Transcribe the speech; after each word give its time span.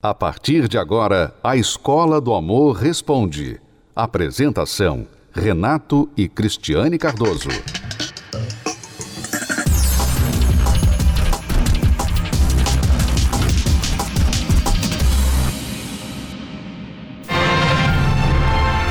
A 0.00 0.14
partir 0.14 0.68
de 0.68 0.78
agora, 0.78 1.34
a 1.42 1.56
Escola 1.56 2.20
do 2.20 2.32
Amor 2.32 2.76
Responde. 2.76 3.60
Apresentação: 3.96 5.08
Renato 5.32 6.08
e 6.16 6.28
Cristiane 6.28 6.96
Cardoso. 6.96 7.48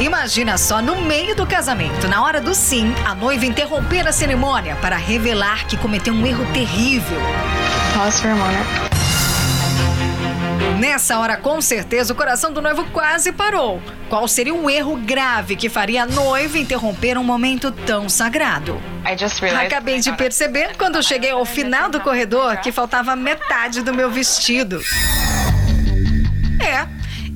Imagina 0.01 0.57
só, 0.57 0.81
no 0.81 0.99
meio 1.03 1.33
do 1.37 1.47
casamento, 1.47 2.09
na 2.09 2.21
hora 2.21 2.41
do 2.41 2.53
sim, 2.53 2.93
a 3.05 3.15
noiva 3.15 3.45
interromper 3.45 4.05
a 4.05 4.11
cerimônia 4.11 4.75
para 4.81 4.97
revelar 4.97 5.67
que 5.67 5.77
cometeu 5.77 6.13
um 6.13 6.27
erro 6.27 6.45
terrível. 6.51 7.21
Pause 7.95 8.21
for 8.21 8.31
a 8.31 8.35
moment. 8.35 8.86
Nessa 10.79 11.17
hora, 11.17 11.35
com 11.35 11.59
certeza, 11.59 12.13
o 12.13 12.15
coração 12.15 12.53
do 12.53 12.61
noivo 12.61 12.85
quase 12.91 13.31
parou. 13.31 13.81
Qual 14.09 14.27
seria 14.27 14.53
o 14.53 14.69
erro 14.69 14.95
grave 14.95 15.55
que 15.55 15.69
faria 15.69 16.03
a 16.03 16.05
noiva 16.05 16.57
interromper 16.57 17.17
um 17.17 17.23
momento 17.23 17.71
tão 17.71 18.07
sagrado? 18.07 18.79
Acabei 19.65 19.99
de 19.99 20.13
perceber, 20.13 20.77
quando 20.77 21.01
cheguei 21.01 21.31
ao 21.31 21.45
final 21.45 21.89
do 21.89 21.99
corredor, 21.99 22.57
que 22.57 22.71
faltava 22.71 23.15
metade 23.15 23.81
do 23.81 23.93
meu 23.93 24.11
vestido. 24.11 24.79
É, 26.61 26.87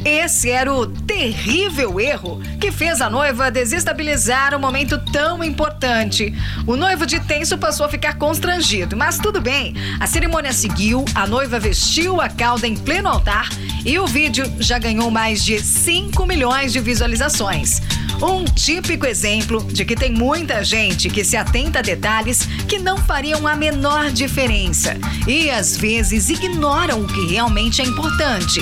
esse 0.03 0.49
era 0.49 0.73
o 0.73 0.87
terrível 0.87 1.99
erro 1.99 2.41
que 2.59 2.71
fez 2.71 3.01
a 3.01 3.09
noiva 3.09 3.51
desestabilizar 3.51 4.55
um 4.55 4.59
momento 4.59 4.97
tão 5.11 5.43
importante. 5.43 6.33
O 6.65 6.75
noivo 6.75 7.05
de 7.05 7.19
tenso 7.19 7.57
passou 7.57 7.85
a 7.85 7.89
ficar 7.89 8.17
constrangido, 8.17 8.97
mas 8.97 9.19
tudo 9.19 9.39
bem. 9.39 9.75
A 9.99 10.07
cerimônia 10.07 10.53
seguiu, 10.53 11.05
a 11.13 11.27
noiva 11.27 11.59
vestiu 11.59 12.19
a 12.19 12.29
cauda 12.29 12.67
em 12.67 12.75
pleno 12.75 13.09
altar 13.09 13.49
e 13.85 13.99
o 13.99 14.07
vídeo 14.07 14.51
já 14.59 14.79
ganhou 14.79 15.11
mais 15.11 15.43
de 15.43 15.59
5 15.59 16.25
milhões 16.25 16.73
de 16.73 16.79
visualizações. 16.79 17.81
Um 18.21 18.45
típico 18.45 19.05
exemplo 19.05 19.63
de 19.63 19.83
que 19.83 19.95
tem 19.95 20.11
muita 20.11 20.63
gente 20.63 21.09
que 21.09 21.23
se 21.23 21.35
atenta 21.35 21.79
a 21.79 21.81
detalhes 21.81 22.45
que 22.67 22.77
não 22.77 22.97
fariam 22.97 23.47
a 23.47 23.55
menor 23.55 24.11
diferença 24.11 24.95
e 25.27 25.49
às 25.49 25.75
vezes 25.75 26.29
ignoram 26.29 27.01
o 27.01 27.07
que 27.07 27.25
realmente 27.25 27.81
é 27.81 27.85
importante 27.85 28.61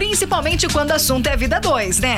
principalmente 0.00 0.66
quando 0.66 0.92
o 0.92 0.94
assunto 0.94 1.26
é 1.26 1.36
vida 1.36 1.60
2, 1.60 1.98
né? 1.98 2.16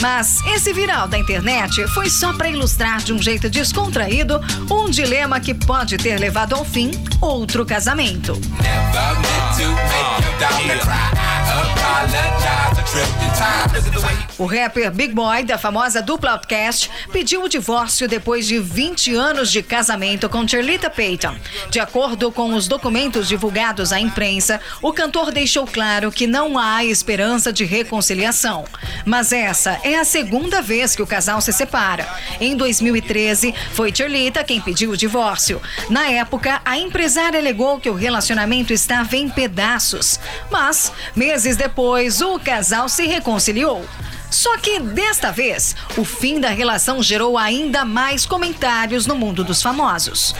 Mas 0.00 0.44
esse 0.46 0.72
viral 0.72 1.08
da 1.08 1.18
internet 1.18 1.86
foi 1.88 2.08
só 2.10 2.32
para 2.32 2.48
ilustrar 2.48 2.98
de 3.02 3.12
um 3.12 3.18
jeito 3.18 3.48
descontraído 3.48 4.40
um 4.70 4.88
dilema 4.90 5.40
que 5.40 5.54
pode 5.54 5.96
ter 5.96 6.18
levado 6.18 6.54
ao 6.54 6.64
fim 6.64 6.90
outro 7.20 7.64
casamento. 7.64 8.38
O 14.38 14.44
rapper 14.44 14.90
Big 14.90 15.14
Boy, 15.14 15.44
da 15.44 15.56
famosa 15.56 16.02
dupla 16.02 16.32
Outcast, 16.32 16.90
pediu 17.10 17.42
o 17.42 17.48
divórcio 17.48 18.06
depois 18.06 18.46
de 18.46 18.58
20 18.58 19.14
anos 19.14 19.50
de 19.50 19.62
casamento 19.62 20.28
com 20.28 20.46
Charlita 20.46 20.90
Payton. 20.90 21.34
De 21.70 21.80
acordo 21.80 22.30
com 22.30 22.54
os 22.54 22.68
documentos 22.68 23.28
divulgados 23.28 23.92
à 23.92 24.00
imprensa, 24.00 24.60
o 24.82 24.92
cantor 24.92 25.32
deixou 25.32 25.66
claro 25.66 26.12
que 26.12 26.26
não 26.26 26.58
há 26.58 26.84
esperança 26.84 27.50
de 27.50 27.64
reconciliação. 27.64 28.64
Mas 29.06 29.32
essa 29.32 29.80
é 29.86 29.98
a 29.98 30.04
segunda 30.04 30.60
vez 30.60 30.96
que 30.96 31.02
o 31.02 31.06
casal 31.06 31.40
se 31.40 31.52
separa. 31.52 32.08
Em 32.40 32.56
2013, 32.56 33.54
foi 33.72 33.94
Charlita 33.94 34.42
quem 34.42 34.60
pediu 34.60 34.90
o 34.90 34.96
divórcio. 34.96 35.62
Na 35.88 36.08
época, 36.08 36.60
a 36.64 36.76
empresária 36.76 37.38
alegou 37.38 37.78
que 37.78 37.88
o 37.88 37.94
relacionamento 37.94 38.72
estava 38.72 39.16
em 39.16 39.28
pedaços. 39.28 40.18
Mas, 40.50 40.92
meses 41.14 41.56
depois, 41.56 42.20
o 42.20 42.38
casal 42.40 42.88
se 42.88 43.06
reconciliou. 43.06 43.84
Só 44.28 44.58
que 44.58 44.80
desta 44.80 45.30
vez, 45.30 45.76
o 45.96 46.04
fim 46.04 46.40
da 46.40 46.48
relação 46.48 47.00
gerou 47.00 47.38
ainda 47.38 47.84
mais 47.84 48.26
comentários 48.26 49.06
no 49.06 49.14
mundo 49.14 49.44
dos 49.44 49.62
famosos. 49.62 50.34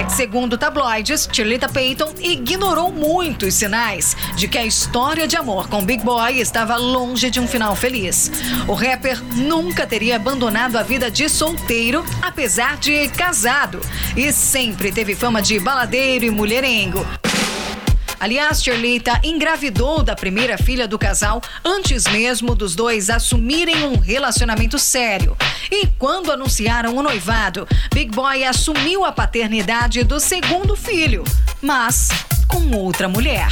É 0.00 0.02
que, 0.02 0.12
segundo 0.14 0.56
tabloides, 0.56 1.28
Chilita 1.30 1.68
Payton 1.68 2.14
ignorou 2.20 2.90
muitos 2.90 3.52
sinais 3.52 4.16
de 4.34 4.48
que 4.48 4.56
a 4.56 4.64
história 4.64 5.28
de 5.28 5.36
amor 5.36 5.68
com 5.68 5.84
Big 5.84 6.02
Boy 6.02 6.40
estava 6.40 6.74
longe 6.74 7.28
de 7.28 7.38
um 7.38 7.46
final 7.46 7.76
feliz. 7.76 8.32
O 8.66 8.72
rapper 8.72 9.22
nunca 9.34 9.86
teria 9.86 10.16
abandonado 10.16 10.76
a 10.76 10.82
vida 10.82 11.10
de 11.10 11.28
solteiro, 11.28 12.02
apesar 12.22 12.78
de 12.78 13.08
casado, 13.08 13.78
e 14.16 14.32
sempre 14.32 14.90
teve 14.90 15.14
fama 15.14 15.42
de 15.42 15.58
baladeiro 15.58 16.24
e 16.24 16.30
mulherengo. 16.30 17.06
Aliás, 18.20 18.62
Charlita 18.62 19.18
engravidou 19.24 20.02
da 20.02 20.14
primeira 20.14 20.58
filha 20.58 20.86
do 20.86 20.98
casal 20.98 21.40
antes 21.64 22.04
mesmo 22.04 22.54
dos 22.54 22.76
dois 22.76 23.08
assumirem 23.08 23.86
um 23.86 23.98
relacionamento 23.98 24.78
sério. 24.78 25.34
E 25.70 25.86
quando 25.98 26.30
anunciaram 26.30 26.94
o 26.94 27.02
noivado, 27.02 27.66
Big 27.94 28.14
Boy 28.14 28.44
assumiu 28.44 29.06
a 29.06 29.10
paternidade 29.10 30.04
do 30.04 30.20
segundo 30.20 30.76
filho, 30.76 31.24
mas 31.62 32.10
com 32.46 32.76
outra 32.76 33.08
mulher. 33.08 33.48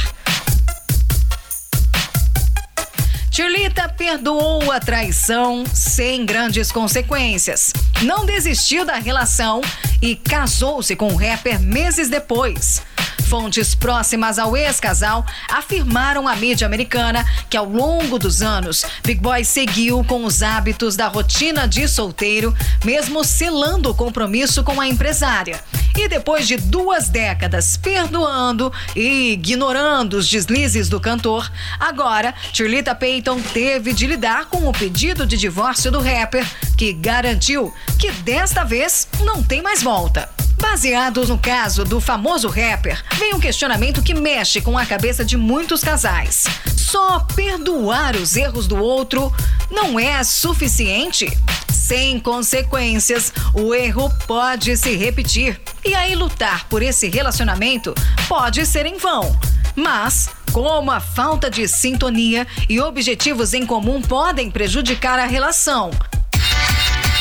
Charlita 3.31 3.89
perdoou 3.89 4.71
a 4.71 4.79
traição 4.79 5.63
sem 5.73 6.25
grandes 6.25 6.71
consequências. 6.71 7.73
Não 8.03 8.23
desistiu 8.23 8.85
da 8.85 8.95
relação 8.95 9.61
e 10.01 10.15
casou-se 10.15 10.95
com 10.95 11.07
o 11.07 11.15
rapper 11.15 11.59
meses 11.59 12.07
depois. 12.07 12.83
Fontes 13.29 13.75
próximas 13.75 14.39
ao 14.39 14.57
ex-casal 14.57 15.23
afirmaram 15.47 16.27
à 16.27 16.35
mídia 16.35 16.65
americana 16.65 17.23
que 17.47 17.55
ao 17.55 17.65
longo 17.65 18.17
dos 18.17 18.41
anos, 18.41 18.83
Big 19.03 19.21
Boy 19.21 19.45
seguiu 19.45 20.03
com 20.03 20.25
os 20.25 20.41
hábitos 20.41 20.95
da 20.95 21.07
rotina 21.07 21.67
de 21.67 21.87
solteiro, 21.87 22.55
mesmo 22.83 23.23
selando 23.23 23.91
o 23.91 23.93
compromisso 23.93 24.63
com 24.63 24.81
a 24.81 24.87
empresária. 24.87 25.63
E 25.95 26.07
depois 26.07 26.47
de 26.47 26.57
duas 26.57 27.07
décadas 27.07 27.77
perdoando 27.77 28.73
e 28.95 29.33
ignorando 29.33 30.15
os 30.15 30.27
deslizes 30.27 30.89
do 30.89 30.99
cantor, 30.99 31.51
agora 31.79 32.33
Shirlita 32.51 32.95
Payton 32.95 33.41
teve 33.41 33.93
de 33.93 34.07
lidar 34.07 34.45
com 34.45 34.67
o 34.67 34.73
pedido 34.73 35.27
de 35.27 35.37
divórcio 35.37 35.91
do 35.91 36.01
rapper, 36.01 36.47
que 36.75 36.93
garantiu 36.93 37.71
que 37.99 38.11
desta 38.11 38.63
vez 38.63 39.07
não 39.23 39.43
tem 39.43 39.61
mais 39.61 39.83
volta. 39.83 40.27
Baseado 40.61 41.25
no 41.25 41.37
caso 41.37 41.85
do 41.85 42.01
famoso 42.01 42.49
rapper, 42.49 43.01
vem 43.19 43.33
um 43.35 43.39
questionamento 43.39 44.01
que 44.01 44.13
mexe 44.13 44.61
com 44.61 44.77
a 44.77 44.85
cabeça 44.85 45.25
de 45.25 45.35
muitos 45.35 45.83
casais. 45.83 46.45
Só 46.77 47.19
perdoar 47.35 48.15
os 48.15 48.37
erros 48.37 48.65
do 48.65 48.77
outro 48.77 49.29
não 49.69 49.99
é 49.99 50.23
suficiente? 50.23 51.27
Sem 51.69 52.17
consequências, 52.17 53.33
o 53.53 53.75
erro 53.75 54.09
pode 54.25 54.77
se 54.77 54.95
repetir. 54.95 55.59
E 55.83 55.93
aí, 55.93 56.15
lutar 56.15 56.65
por 56.69 56.81
esse 56.81 57.09
relacionamento 57.09 57.93
pode 58.29 58.65
ser 58.65 58.85
em 58.85 58.97
vão. 58.97 59.37
Mas, 59.75 60.29
como 60.53 60.89
a 60.89 61.01
falta 61.01 61.49
de 61.49 61.67
sintonia 61.67 62.47
e 62.69 62.79
objetivos 62.79 63.53
em 63.53 63.65
comum 63.65 64.01
podem 64.01 64.49
prejudicar 64.49 65.19
a 65.19 65.25
relação. 65.25 65.91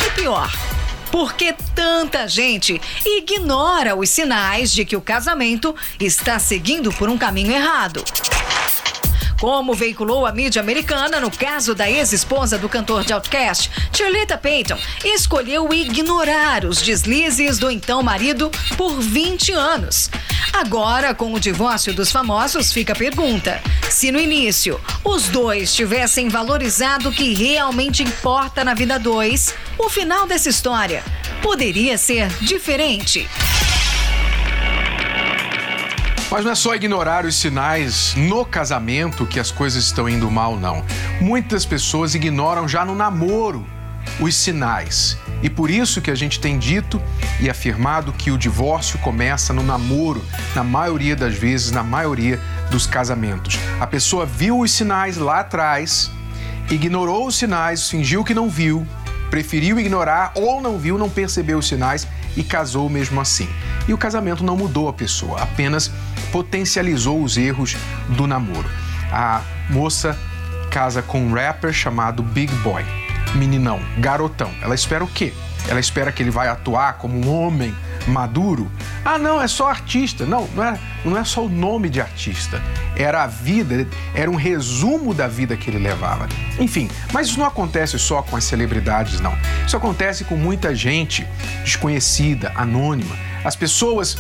E 0.07 0.11
pior, 0.11 0.53
por 1.19 1.35
que 1.35 1.53
tanta 1.75 2.29
gente 2.29 2.81
ignora 3.05 3.97
os 3.97 4.09
sinais 4.09 4.71
de 4.73 4.85
que 4.85 4.95
o 4.95 5.01
casamento 5.01 5.75
está 5.99 6.39
seguindo 6.39 6.93
por 6.93 7.09
um 7.09 7.19
caminho 7.19 7.51
errado? 7.51 8.05
Como 9.41 9.73
veiculou 9.73 10.27
a 10.27 10.33
mídia 10.33 10.61
americana 10.61 11.21
no 11.21 11.31
caso 11.31 11.73
da 11.73 11.89
ex-esposa 11.89 12.59
do 12.59 12.69
cantor 12.69 13.05
de 13.05 13.13
Outcast, 13.13 13.71
Charlita 13.93 14.37
Payton 14.37 14.77
escolheu 15.05 15.73
ignorar 15.73 16.65
os 16.65 16.83
deslizes 16.83 17.57
do 17.57 17.71
então 17.71 18.03
marido 18.03 18.51
por 18.77 19.01
20 19.01 19.53
anos. 19.53 20.11
Agora, 20.53 21.15
com 21.15 21.33
o 21.33 21.39
divórcio 21.39 21.95
dos 21.95 22.11
famosos, 22.11 22.73
fica 22.73 22.95
a 22.95 22.97
pergunta: 22.97 23.63
se 23.89 24.11
no 24.11 24.19
início 24.19 24.81
os 25.05 25.29
dois 25.29 25.73
tivessem 25.73 26.29
valorizado 26.29 27.09
o 27.09 27.13
que 27.13 27.33
realmente 27.33 28.03
importa 28.03 28.65
na 28.65 28.75
vida 28.75 28.99
dois, 28.99 29.55
o 29.79 29.89
final 29.89 30.27
dessa 30.27 30.49
história 30.49 31.05
poderia 31.41 31.97
ser 31.97 32.27
diferente. 32.41 33.29
Mas 36.31 36.45
não 36.45 36.53
é 36.53 36.55
só 36.55 36.75
ignorar 36.75 37.25
os 37.25 37.37
sinais 37.37 38.15
no 38.15 38.45
casamento 38.45 39.25
que 39.25 39.41
as 39.41 39.51
coisas 39.51 39.85
estão 39.85 40.07
indo 40.07 40.31
mal, 40.31 40.57
não. 40.57 40.85
Muitas 41.23 41.65
pessoas 41.65 42.15
ignoram 42.15 42.69
já 42.69 42.85
no 42.85 42.95
namoro 42.95 43.67
os 44.21 44.35
sinais. 44.37 45.17
E 45.43 45.49
por 45.49 45.71
isso 45.71 46.03
que 46.03 46.11
a 46.11 46.15
gente 46.15 46.39
tem 46.39 46.59
dito 46.59 47.01
e 47.41 47.49
afirmado 47.49 48.13
que 48.13 48.31
o 48.31 48.37
divórcio 48.37 48.99
começa 48.99 49.55
no 49.55 49.63
namoro, 49.63 50.23
na 50.55 50.63
maioria 50.63 51.17
das 51.17 51.35
vezes, 51.35 51.71
na 51.71 51.83
maioria 51.83 52.39
dos 52.71 52.87
casamentos. 52.87 53.59
A 53.81 53.87
pessoa 53.87 54.27
viu 54.27 54.61
os 54.61 54.71
sinais 54.71 55.17
lá 55.17 55.41
atrás, 55.41 56.11
ignorou 56.71 57.27
os 57.27 57.37
sinais, 57.37 57.89
fingiu 57.89 58.23
que 58.23 58.35
não 58.35 58.51
viu, 58.51 58.87
preferiu 59.31 59.81
ignorar 59.81 60.33
ou 60.35 60.61
não 60.61 60.79
viu, 60.79 60.99
não 60.99 61.09
percebeu 61.09 61.59
os 61.59 61.69
sinais 61.69 62.07
e 62.37 62.43
casou 62.43 62.89
mesmo 62.91 63.19
assim. 63.19 63.49
E 63.89 63.95
o 63.95 63.99
casamento 63.99 64.45
não 64.45 64.57
mudou 64.57 64.89
a 64.89 64.93
pessoa, 64.93 65.43
apenas 65.43 65.91
potencializou 66.31 67.23
os 67.23 67.39
erros 67.39 67.75
do 68.11 68.27
namoro. 68.27 68.69
A 69.11 69.41
moça 69.71 70.17
casa 70.71 71.01
com 71.01 71.21
um 71.21 71.33
rapper 71.33 71.73
chamado 71.73 72.23
Big 72.23 72.55
Boy, 72.57 72.85
meninão, 73.35 73.81
garotão. 73.99 74.51
Ela 74.61 74.75
espera 74.75 75.03
o 75.03 75.09
quê? 75.09 75.33
Ela 75.67 75.81
espera 75.81 76.13
que 76.13 76.23
ele 76.23 76.31
vai 76.31 76.49
atuar 76.49 76.99
como 76.99 77.19
um 77.19 77.31
homem 77.31 77.75
maduro. 78.07 78.71
Ah, 79.05 79.19
não, 79.19 79.41
é 79.41 79.47
só 79.47 79.69
artista. 79.69 80.25
Não, 80.25 80.47
não 80.55 80.65
é, 80.65 80.79
não 81.05 81.17
é 81.17 81.25
só 81.25 81.45
o 81.45 81.49
nome 81.49 81.89
de 81.89 82.01
artista. 82.01 82.63
Era 82.97 83.23
a 83.23 83.27
vida, 83.27 83.87
era 84.15 84.31
um 84.31 84.35
resumo 84.35 85.15
da 85.15 85.29
vida 85.29 85.57
que 85.57 85.71
ele 85.71 85.79
levava. 85.79 86.29
Enfim, 86.59 86.91
mas 87.13 87.29
isso 87.29 87.39
não 87.39 87.47
acontece 87.47 87.99
só 87.99 88.23
com 88.23 88.37
as 88.37 88.45
celebridades, 88.45 89.21
não. 89.21 89.37
Isso 89.67 89.77
acontece 89.77 90.25
com 90.25 90.37
muita 90.37 90.75
gente 90.75 91.27
desconhecida, 91.65 92.53
anônima. 92.55 93.15
As 93.45 93.55
pessoas 93.55 94.17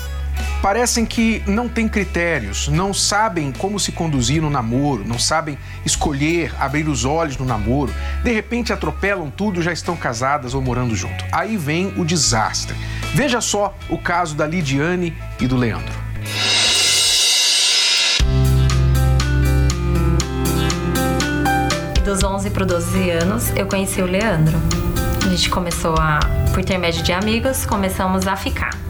parecem 0.62 1.04
que 1.04 1.42
não 1.46 1.68
têm 1.68 1.88
critérios, 1.88 2.68
não 2.68 2.92
sabem 2.92 3.52
como 3.52 3.78
se 3.78 3.92
conduzir 3.92 4.42
no 4.42 4.50
namoro, 4.50 5.04
não 5.06 5.18
sabem 5.18 5.58
escolher, 5.84 6.52
abrir 6.58 6.88
os 6.88 7.04
olhos 7.04 7.36
no 7.36 7.44
namoro. 7.44 7.92
De 8.22 8.32
repente 8.32 8.72
atropelam 8.72 9.30
tudo, 9.30 9.62
já 9.62 9.72
estão 9.72 9.96
casadas 9.96 10.54
ou 10.54 10.62
morando 10.62 10.94
junto. 10.94 11.24
Aí 11.32 11.56
vem 11.56 11.92
o 11.96 12.04
desastre. 12.04 12.76
Veja 13.14 13.40
só 13.40 13.76
o 13.88 13.98
caso 13.98 14.34
da 14.34 14.46
Lidiane 14.46 15.16
e 15.40 15.46
do 15.46 15.56
Leandro. 15.56 16.08
Dos 22.04 22.22
11 22.22 22.50
para 22.50 22.64
12 22.64 23.10
anos, 23.10 23.50
eu 23.54 23.66
conheci 23.66 24.00
o 24.00 24.06
Leandro. 24.06 24.56
A 25.24 25.28
gente 25.28 25.50
começou 25.50 25.94
a, 25.98 26.20
por 26.52 26.60
intermédio 26.60 27.02
de 27.02 27.12
amigos, 27.12 27.66
começamos 27.66 28.26
a 28.26 28.34
ficar 28.34 28.87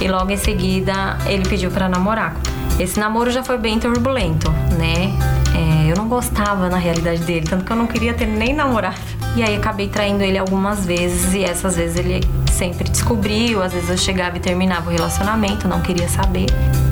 e 0.00 0.08
logo 0.08 0.30
em 0.30 0.36
seguida 0.36 1.18
ele 1.26 1.48
pediu 1.48 1.70
para 1.70 1.88
namorar. 1.88 2.34
Esse 2.78 2.98
namoro 2.98 3.30
já 3.30 3.42
foi 3.42 3.58
bem 3.58 3.78
turbulento, 3.78 4.50
né? 4.78 5.12
É, 5.54 5.92
eu 5.92 5.96
não 5.96 6.08
gostava 6.08 6.68
na 6.68 6.78
realidade 6.78 7.20
dele, 7.22 7.46
tanto 7.46 7.64
que 7.64 7.70
eu 7.70 7.76
não 7.76 7.86
queria 7.86 8.14
ter 8.14 8.26
nem 8.26 8.54
namorado. 8.54 8.96
E 9.36 9.42
aí 9.42 9.54
acabei 9.54 9.86
traindo 9.86 10.24
ele 10.24 10.38
algumas 10.38 10.84
vezes 10.86 11.34
e 11.34 11.44
essas 11.44 11.76
vezes 11.76 11.98
ele 11.98 12.20
sempre 12.50 12.88
descobriu, 12.88 13.62
às 13.62 13.72
vezes 13.72 13.90
eu 13.90 13.98
chegava 13.98 14.36
e 14.38 14.40
terminava 14.40 14.88
o 14.88 14.92
relacionamento, 14.92 15.68
não 15.68 15.80
queria 15.80 16.08
saber. 16.08 16.46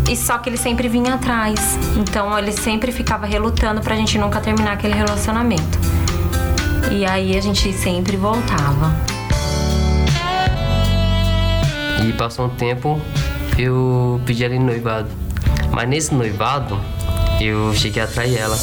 E 0.09 0.17
só 0.17 0.39
que 0.39 0.49
ele 0.49 0.57
sempre 0.57 0.89
vinha 0.89 1.15
atrás. 1.15 1.79
Então 1.97 2.39
ele 2.39 2.53
sempre 2.53 2.93
ficava 2.93 3.27
relutando 3.27 3.81
pra 3.81 3.97
gente 3.97 4.19
nunca 4.19 4.41
terminar 4.41 4.73
aquele 4.73 4.95
relacionamento. 4.95 5.79
E 6.91 7.05
aí 7.05 7.37
a 7.37 7.41
gente 7.41 7.73
sempre 7.73 8.17
voltava. 8.17 9.18
E 12.09 12.13
passou 12.15 12.47
um 12.47 12.49
tempo, 12.49 12.99
eu 13.59 14.19
pedi 14.25 14.43
ela 14.43 14.55
em 14.55 14.59
noivado. 14.59 15.11
Mas 15.71 15.87
nesse 15.87 16.15
noivado, 16.15 16.81
eu 17.39 17.75
cheguei 17.75 18.01
a 18.01 18.07
atrair 18.07 18.39
ela. 18.39 18.57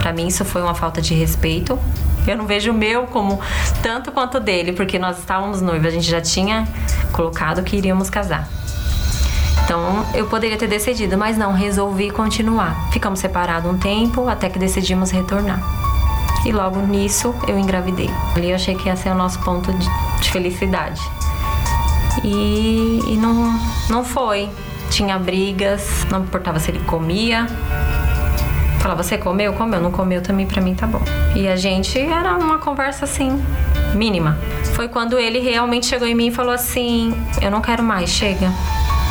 Para 0.00 0.14
mim 0.14 0.28
isso 0.28 0.46
foi 0.46 0.62
uma 0.62 0.74
falta 0.74 1.02
de 1.02 1.12
respeito. 1.12 1.78
Eu 2.26 2.38
não 2.38 2.46
vejo 2.46 2.70
o 2.70 2.74
meu 2.74 3.02
como 3.08 3.38
tanto 3.82 4.10
quanto 4.12 4.38
o 4.38 4.40
dele, 4.40 4.72
porque 4.72 4.98
nós 4.98 5.18
estávamos 5.18 5.60
noivos, 5.60 5.86
a 5.86 5.90
gente 5.90 6.10
já 6.10 6.22
tinha 6.22 6.66
colocado 7.12 7.62
que 7.62 7.76
iríamos 7.76 8.08
casar. 8.08 8.48
Então 9.62 10.06
eu 10.14 10.26
poderia 10.26 10.56
ter 10.56 10.68
decidido, 10.68 11.18
mas 11.18 11.36
não, 11.36 11.52
resolvi 11.52 12.10
continuar. 12.10 12.90
Ficamos 12.92 13.18
separados 13.18 13.70
um 13.70 13.76
tempo 13.76 14.26
até 14.26 14.48
que 14.48 14.58
decidimos 14.58 15.10
retornar 15.10 15.87
e 16.44 16.52
logo 16.52 16.80
nisso 16.80 17.34
eu 17.46 17.58
engravidei. 17.58 18.10
Ali 18.34 18.50
eu 18.50 18.56
achei 18.56 18.74
que 18.74 18.88
ia 18.88 18.96
ser 18.96 19.10
o 19.10 19.14
nosso 19.14 19.38
ponto 19.40 19.72
de, 19.72 19.88
de 20.20 20.30
felicidade. 20.30 21.00
E, 22.24 23.00
e 23.06 23.16
não, 23.16 23.58
não 23.88 24.04
foi. 24.04 24.48
Tinha 24.90 25.18
brigas, 25.18 26.06
não 26.10 26.20
importava 26.20 26.58
se 26.58 26.70
ele 26.70 26.80
comia. 26.80 27.46
Falava, 28.80 29.02
você 29.02 29.18
comeu? 29.18 29.52
Comeu. 29.52 29.80
Não 29.80 29.90
comeu 29.90 30.22
também, 30.22 30.46
pra 30.46 30.62
mim 30.62 30.74
tá 30.74 30.86
bom. 30.86 31.02
E 31.34 31.46
a 31.46 31.56
gente 31.56 31.98
era 31.98 32.36
uma 32.36 32.58
conversa 32.58 33.04
assim, 33.04 33.42
mínima. 33.94 34.38
Foi 34.74 34.88
quando 34.88 35.18
ele 35.18 35.40
realmente 35.40 35.86
chegou 35.86 36.06
em 36.06 36.14
mim 36.14 36.28
e 36.28 36.30
falou 36.30 36.52
assim: 36.52 37.14
Eu 37.42 37.50
não 37.50 37.60
quero 37.60 37.82
mais, 37.82 38.10
chega. 38.10 38.50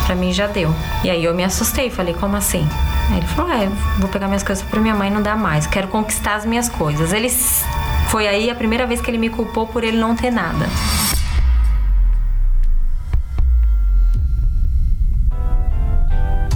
Pra 0.06 0.16
mim 0.16 0.32
já 0.32 0.46
deu. 0.46 0.74
E 1.04 1.10
aí 1.10 1.24
eu 1.24 1.34
me 1.34 1.44
assustei, 1.44 1.90
falei: 1.90 2.14
Como 2.14 2.36
assim? 2.36 2.66
Aí 3.10 3.18
ele 3.18 3.26
falou: 3.26 3.50
É, 3.50 3.68
vou 3.98 4.08
pegar 4.08 4.26
minhas 4.26 4.42
coisas 4.42 4.64
pra 4.64 4.80
minha 4.80 4.94
mãe 4.94 5.10
não 5.10 5.22
dá 5.22 5.36
mais. 5.36 5.66
Quero 5.66 5.88
conquistar 5.88 6.34
as 6.34 6.44
minhas 6.44 6.68
coisas. 6.68 7.12
Ele. 7.12 7.28
Foi 8.08 8.26
aí 8.26 8.50
a 8.50 8.54
primeira 8.54 8.86
vez 8.86 9.00
que 9.00 9.10
ele 9.10 9.18
me 9.18 9.28
culpou 9.28 9.66
por 9.66 9.84
ele 9.84 9.98
não 9.98 10.14
ter 10.14 10.30
nada. 10.30 10.66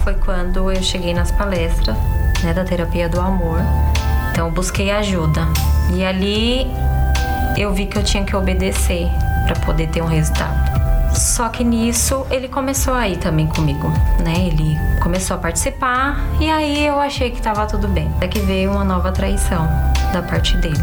Foi 0.02 0.14
quando 0.14 0.70
eu 0.70 0.82
cheguei 0.82 1.14
nas 1.14 1.30
palestras 1.30 1.96
né, 2.42 2.52
da 2.52 2.64
terapia 2.64 3.08
do 3.08 3.20
amor. 3.20 3.60
Então 4.30 4.46
eu 4.46 4.52
busquei 4.52 4.90
ajuda. 4.90 5.46
E 5.94 6.04
ali 6.04 6.66
eu 7.56 7.72
vi 7.72 7.86
que 7.86 7.98
eu 7.98 8.02
tinha 8.02 8.24
que 8.24 8.34
obedecer 8.34 9.08
para 9.46 9.56
poder 9.60 9.88
ter 9.88 10.02
um 10.02 10.06
resultado. 10.06 10.61
Só 11.22 11.48
que 11.48 11.62
nisso 11.62 12.26
ele 12.32 12.48
começou 12.48 12.94
a 12.94 13.08
ir 13.08 13.16
também 13.16 13.46
comigo, 13.46 13.88
né? 14.24 14.48
Ele 14.48 14.76
começou 15.00 15.36
a 15.36 15.38
participar 15.38 16.18
e 16.40 16.50
aí 16.50 16.84
eu 16.84 16.98
achei 16.98 17.30
que 17.30 17.40
tava 17.40 17.64
tudo 17.64 17.86
bem. 17.86 18.10
Até 18.16 18.26
que 18.26 18.40
veio 18.40 18.72
uma 18.72 18.82
nova 18.82 19.12
traição 19.12 19.64
da 20.12 20.20
parte 20.20 20.56
dele. 20.56 20.82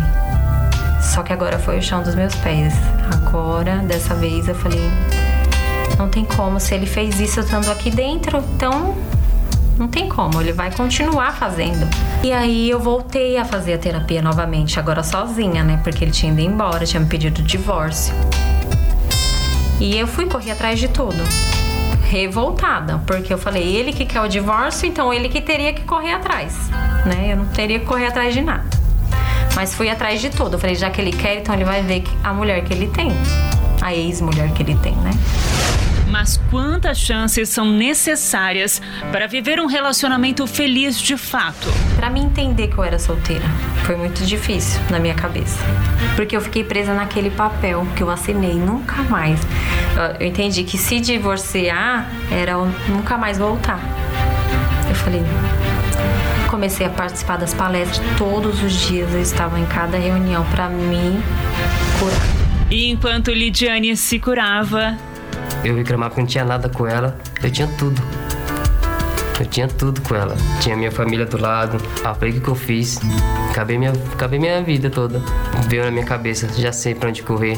Só 1.02 1.24
que 1.24 1.34
agora 1.34 1.60
foi 1.60 1.78
o 1.78 1.82
chão 1.82 2.02
dos 2.02 2.16
meus 2.16 2.34
pés. 2.36 2.74
Agora, 3.12 3.80
dessa 3.80 4.16
vez, 4.16 4.48
eu 4.48 4.56
falei: 4.56 4.90
não 5.98 6.08
tem 6.08 6.24
como. 6.24 6.58
Se 6.58 6.74
ele 6.74 6.86
fez 6.86 7.20
isso 7.20 7.42
estando 7.42 7.70
aqui 7.70 7.92
dentro, 7.92 8.42
então 8.56 8.96
não 9.78 9.90
tem 9.90 10.08
como, 10.08 10.40
ele 10.40 10.54
vai 10.54 10.72
continuar 10.72 11.34
fazendo. 11.34 11.86
E 12.24 12.32
aí 12.32 12.70
eu 12.70 12.80
voltei 12.80 13.38
a 13.38 13.44
fazer 13.44 13.74
a 13.74 13.78
terapia 13.78 14.22
novamente, 14.22 14.80
agora 14.80 15.04
sozinha, 15.04 15.66
né? 15.66 15.82
Porque 15.84 16.06
ele 16.06 16.12
tinha 16.12 16.32
ido 16.32 16.40
embora, 16.40 16.86
tinha 16.86 17.02
me 17.02 17.08
pedido 17.08 17.42
divórcio. 17.42 18.14
E 19.80 19.98
eu 19.98 20.06
fui 20.06 20.26
correr 20.26 20.52
atrás 20.52 20.78
de 20.78 20.88
tudo. 20.90 21.18
Revoltada, 22.10 23.02
porque 23.06 23.32
eu 23.34 23.38
falei, 23.38 23.76
ele 23.76 23.94
que 23.94 24.06
quer 24.06 24.22
o 24.22 24.28
divórcio, 24.28 24.88
então 24.88 25.14
ele 25.14 25.30
que 25.30 25.40
teria 25.40 25.72
que 25.72 25.84
correr 25.84 26.14
atrás, 26.14 26.54
né? 27.06 27.30
Eu 27.32 27.38
não 27.38 27.46
teria 27.46 27.80
que 27.80 27.86
correr 27.86 28.08
atrás 28.08 28.34
de 28.34 28.42
nada. 28.42 28.66
Mas 29.56 29.74
fui 29.74 29.90
atrás 29.90 30.20
de 30.20 30.30
tudo. 30.30 30.56
Eu 30.56 30.60
falei, 30.60 30.76
já 30.76 30.90
que 30.90 31.00
ele 31.00 31.12
quer, 31.12 31.38
então 31.38 31.54
ele 31.54 31.64
vai 31.64 31.82
ver 31.82 32.04
a 32.24 32.34
mulher 32.34 32.64
que 32.64 32.74
ele 32.74 32.88
tem. 32.88 33.12
A 33.82 33.94
ex-mulher 33.94 34.52
que 34.52 34.64
ele 34.64 34.76
tem, 34.76 34.94
né? 34.96 35.12
Mas 36.20 36.36
quantas 36.52 36.98
chances 36.98 37.48
são 37.48 37.72
necessárias 37.72 38.82
para 39.10 39.26
viver 39.26 39.58
um 39.58 39.68
relacionamento 39.68 40.46
feliz 40.46 41.00
de 41.00 41.16
fato? 41.16 41.70
Para 41.96 42.10
mim 42.10 42.26
entender 42.26 42.68
que 42.68 42.78
eu 42.78 42.84
era 42.84 43.00
solteira, 43.00 43.46
foi 43.86 43.96
muito 43.96 44.26
difícil 44.26 44.82
na 44.90 45.00
minha 45.00 45.14
cabeça. 45.14 45.58
Porque 46.18 46.36
eu 46.36 46.42
fiquei 46.42 46.62
presa 46.62 46.94
naquele 46.94 47.30
papel 47.30 47.88
que 47.96 48.04
eu 48.04 48.10
assinei 48.10 48.56
nunca 48.56 49.02
mais. 49.04 49.40
Eu 50.20 50.28
entendi 50.28 50.66
que 50.66 50.78
se 50.78 51.00
divorciar 51.00 52.12
era 52.30 52.58
nunca 52.90 53.18
mais 53.18 53.38
voltar. 53.38 53.80
Eu 54.90 54.96
falei, 54.96 55.24
comecei 56.50 56.86
a 56.86 56.90
participar 56.90 57.38
das 57.38 57.54
palestras 57.54 58.06
todos 58.18 58.62
os 58.62 58.74
dias, 58.74 59.14
eu 59.14 59.22
estava 59.22 59.58
em 59.58 59.66
cada 59.68 59.98
reunião 59.98 60.44
para 60.52 60.68
me 60.68 61.18
curar. 61.98 62.40
E 62.70 62.90
enquanto 62.90 63.32
Lidiane 63.32 63.96
se 63.96 64.20
curava, 64.20 64.98
eu 65.64 65.76
reclamava 65.76 66.16
que 66.16 66.20
não 66.22 66.28
tinha 66.28 66.46
nada 66.46 66.70
com 66.70 66.88
ela. 66.88 67.18
Eu 67.42 67.52
tinha 67.52 67.68
tudo. 67.78 68.02
Eu 69.40 69.46
tinha 69.46 69.68
tudo 69.68 70.02
com 70.02 70.16
ela. 70.16 70.36
Tinha 70.60 70.76
minha 70.76 70.92
família 70.92 71.26
do 71.26 71.40
lado. 71.40 71.78
Ah, 72.04 72.14
foi 72.14 72.32
o 72.32 72.42
que 72.42 72.48
eu 72.48 72.56
fiz. 72.56 73.00
Acabei 73.52 73.78
minha, 73.78 73.94
acabei 74.14 74.40
minha 74.40 74.62
vida 74.62 74.90
toda. 74.90 75.22
Veio 75.68 75.86
na 75.86 75.92
minha 75.92 76.06
cabeça, 76.06 76.48
já 76.58 76.72
sei 76.72 76.94
pra 76.94 77.10
onde 77.10 77.24
correr. 77.24 77.58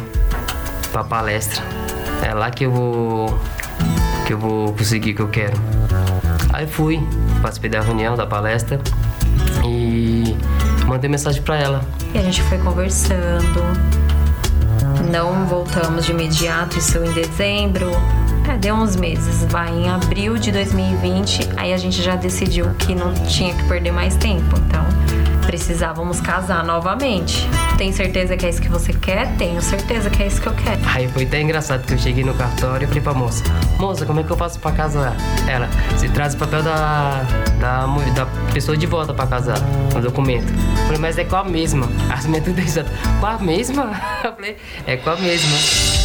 Pra 0.92 1.04
palestra. 1.04 1.64
É 2.22 2.34
lá 2.34 2.52
que 2.52 2.66
eu 2.66 2.72
vou. 2.72 3.40
que 4.26 4.34
eu 4.34 4.38
vou 4.38 4.74
conseguir 4.74 5.12
o 5.12 5.16
que 5.16 5.22
eu 5.22 5.30
quero. 5.30 5.58
Aí 6.54 6.68
fui, 6.68 7.00
participei 7.42 7.70
da 7.70 7.82
reunião, 7.82 8.16
da 8.16 8.28
palestra. 8.28 8.80
E 9.66 10.36
mandei 10.86 11.10
mensagem 11.10 11.42
pra 11.42 11.58
ela. 11.58 11.82
E 12.14 12.18
a 12.18 12.22
gente 12.22 12.42
foi 12.44 12.58
conversando 12.60 13.62
não 15.02 15.46
voltamos 15.46 16.06
de 16.06 16.12
imediato, 16.12 16.78
isso 16.78 16.98
em 16.98 17.12
dezembro. 17.14 17.92
É, 18.50 18.58
deu 18.58 18.76
uns 18.76 18.96
meses, 18.96 19.46
vai. 19.46 19.72
Em 19.72 19.90
abril 19.90 20.38
de 20.38 20.52
2020, 20.52 21.50
aí 21.58 21.74
a 21.74 21.78
gente 21.78 22.02
já 22.02 22.16
decidiu 22.16 22.74
que 22.76 22.94
não 22.96 23.14
tinha 23.14 23.54
que 23.54 23.64
perder 23.66 23.92
mais 23.92 24.16
tempo. 24.16 24.56
Então, 24.68 24.84
precisávamos 25.46 26.20
casar 26.22 26.64
novamente. 26.64 27.48
Tem 27.78 27.92
certeza 27.92 28.38
que 28.38 28.46
é 28.46 28.50
isso 28.50 28.62
que 28.62 28.70
você 28.70 28.94
quer? 28.94 29.36
Tenho 29.38 29.62
certeza 29.62 30.10
que 30.10 30.24
é 30.24 30.28
isso 30.28 30.42
que 30.42 30.48
eu 30.48 30.54
quero. 30.54 30.80
Aí 30.86 31.08
foi 31.08 31.24
até 31.24 31.42
engraçado 31.42 31.86
que 31.86 31.94
eu 31.94 31.98
cheguei 31.98 32.24
no 32.24 32.34
cartório 32.34 32.86
e 32.86 32.88
falei 32.88 33.02
pra 33.02 33.14
moça: 33.14 33.44
Moça, 33.78 34.06
como 34.06 34.20
é 34.20 34.24
que 34.24 34.32
eu 34.32 34.38
faço 34.38 34.60
pra 34.60 34.72
casar? 34.72 35.16
Ela, 35.48 35.68
você 35.96 36.10
traz 36.10 36.34
o 36.34 36.38
papel 36.38 36.64
da, 36.64 37.24
da, 37.60 37.86
da 37.86 38.26
pessoa 38.54 38.78
de 38.78 38.86
volta 38.86 39.14
pra 39.14 39.28
casar, 39.28 39.60
no 39.94 40.02
documento. 40.02 40.52
Eu 40.52 40.86
falei, 40.86 41.00
mas 41.00 41.18
é 41.18 41.24
com 41.24 41.36
a 41.36 41.44
mesma. 41.44 41.88
As 42.10 42.26
tudo 42.26 42.60
exato. 42.62 42.90
Com 43.20 43.26
a 43.26 43.38
mesma? 43.38 43.92
Eu 44.24 44.34
falei, 44.34 44.58
é 44.88 44.98
com 44.98 45.10
a 45.10 45.16
mesma. 45.16 46.01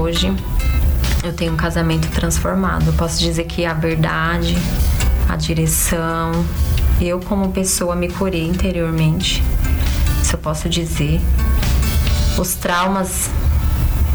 Hoje 0.00 0.34
eu 1.22 1.34
tenho 1.34 1.52
um 1.52 1.56
casamento 1.58 2.08
transformado. 2.08 2.90
Posso 2.94 3.20
dizer 3.20 3.44
que 3.44 3.66
a 3.66 3.74
verdade, 3.74 4.56
a 5.28 5.36
direção, 5.36 6.32
eu 6.98 7.20
como 7.20 7.52
pessoa 7.52 7.94
me 7.94 8.10
curei 8.10 8.46
interiormente. 8.46 9.42
Isso 10.22 10.36
eu 10.36 10.38
posso 10.38 10.70
dizer. 10.70 11.20
Os 12.38 12.54
traumas 12.54 13.28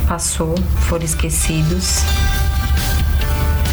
passou, 0.07 0.55
foram 0.87 1.05
esquecidos. 1.05 1.99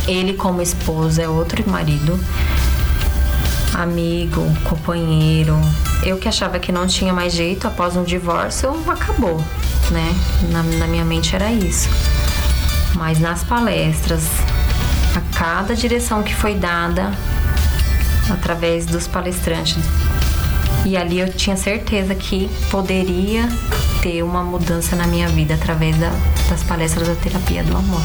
Ele 0.07 0.35
como 0.35 0.61
esposo 0.61 1.19
é 1.19 1.27
outro 1.27 1.67
marido, 1.67 2.21
amigo, 3.73 4.43
companheiro. 4.65 5.59
Eu 6.05 6.19
que 6.19 6.29
achava 6.29 6.59
que 6.59 6.71
não 6.71 6.87
tinha 6.87 7.15
mais 7.15 7.33
jeito 7.33 7.67
após 7.67 7.97
um 7.97 8.05
divórcio, 8.05 8.71
acabou, 8.87 9.43
né? 9.93 10.15
Na, 10.51 10.63
na 10.63 10.87
minha 10.87 11.05
mente 11.05 11.35
era 11.37 11.53
isso. 11.53 11.89
Mas 12.95 13.21
nas 13.21 13.45
palestras, 13.45 14.25
a 15.15 15.21
cada 15.39 15.75
direção 15.77 16.23
que 16.23 16.35
foi 16.35 16.55
dada 16.55 17.13
através 18.31 18.87
dos 18.87 19.07
palestrantes, 19.07 19.85
e 20.85 20.97
ali 20.97 21.21
eu 21.21 21.33
tinha 21.33 21.57
certeza 21.57 22.15
que 22.15 22.51
poderia 22.71 23.49
ter 24.03 24.23
uma 24.23 24.43
mudança 24.43 24.97
na 24.97 25.07
minha 25.07 25.29
vida 25.29 25.55
através 25.55 25.97
da, 25.97 26.11
das 26.51 26.63
palestras 26.65 27.07
da 27.07 27.15
terapia 27.15 27.63
do 27.63 27.77
amor. 27.77 28.03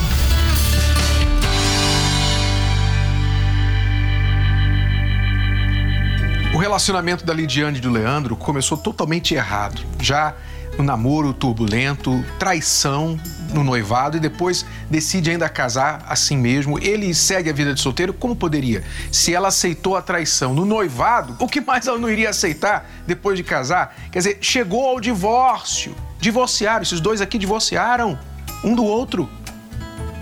O 6.53 6.59
relacionamento 6.59 7.25
da 7.25 7.33
Lidiane 7.33 7.77
e 7.77 7.81
do 7.81 7.91
Leandro 7.91 8.35
começou 8.35 8.77
totalmente 8.77 9.35
errado. 9.35 9.81
Já 9.99 10.35
no 10.77 10.83
namoro 10.83 11.33
turbulento, 11.33 12.23
traição 12.37 13.19
no 13.53 13.63
noivado 13.63 14.17
e 14.17 14.19
depois 14.19 14.65
decide 14.89 15.31
ainda 15.31 15.49
casar 15.49 16.05
assim 16.07 16.37
mesmo. 16.37 16.77
Ele 16.79 17.13
segue 17.13 17.49
a 17.49 17.53
vida 17.53 17.73
de 17.73 17.81
solteiro 17.81 18.13
como 18.13 18.35
poderia? 18.35 18.83
Se 19.11 19.33
ela 19.33 19.47
aceitou 19.47 19.95
a 19.95 20.01
traição 20.01 20.53
no 20.53 20.65
noivado, 20.65 21.35
o 21.39 21.47
que 21.47 21.61
mais 21.61 21.87
ela 21.87 21.97
não 21.97 22.09
iria 22.09 22.29
aceitar 22.29 22.89
depois 23.07 23.37
de 23.37 23.43
casar? 23.43 23.95
Quer 24.11 24.19
dizer, 24.19 24.37
chegou 24.41 24.87
ao 24.87 24.99
divórcio. 24.99 25.95
Divorciaram, 26.19 26.83
esses 26.83 26.99
dois 26.99 27.21
aqui 27.21 27.37
divorciaram 27.37 28.17
um 28.63 28.75
do 28.75 28.83
outro. 28.83 29.29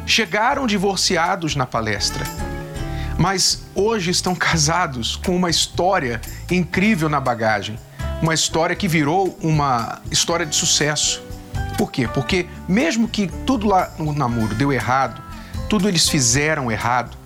Chegaram 0.05 0.67
divorciados 0.67 1.55
na 1.55 1.65
palestra 1.65 2.25
mas 3.17 3.63
hoje 3.73 4.11
estão 4.11 4.35
casados 4.35 5.15
com 5.15 5.35
uma 5.35 5.49
história 5.49 6.19
incrível 6.51 7.09
na 7.09 7.19
bagagem 7.19 7.79
uma 8.21 8.33
história 8.33 8.75
que 8.75 8.87
virou 8.87 9.37
uma 9.41 10.01
história 10.11 10.45
de 10.45 10.55
sucesso. 10.55 11.21
Por 11.77 11.91
quê? 11.91 12.07
Porque 12.07 12.47
mesmo 12.67 13.07
que 13.07 13.27
tudo 13.45 13.67
lá 13.67 13.91
no 13.97 14.13
namoro 14.13 14.55
deu 14.55 14.71
errado, 14.71 15.21
tudo 15.69 15.87
eles 15.87 16.07
fizeram 16.07 16.71
errado, 16.71 17.17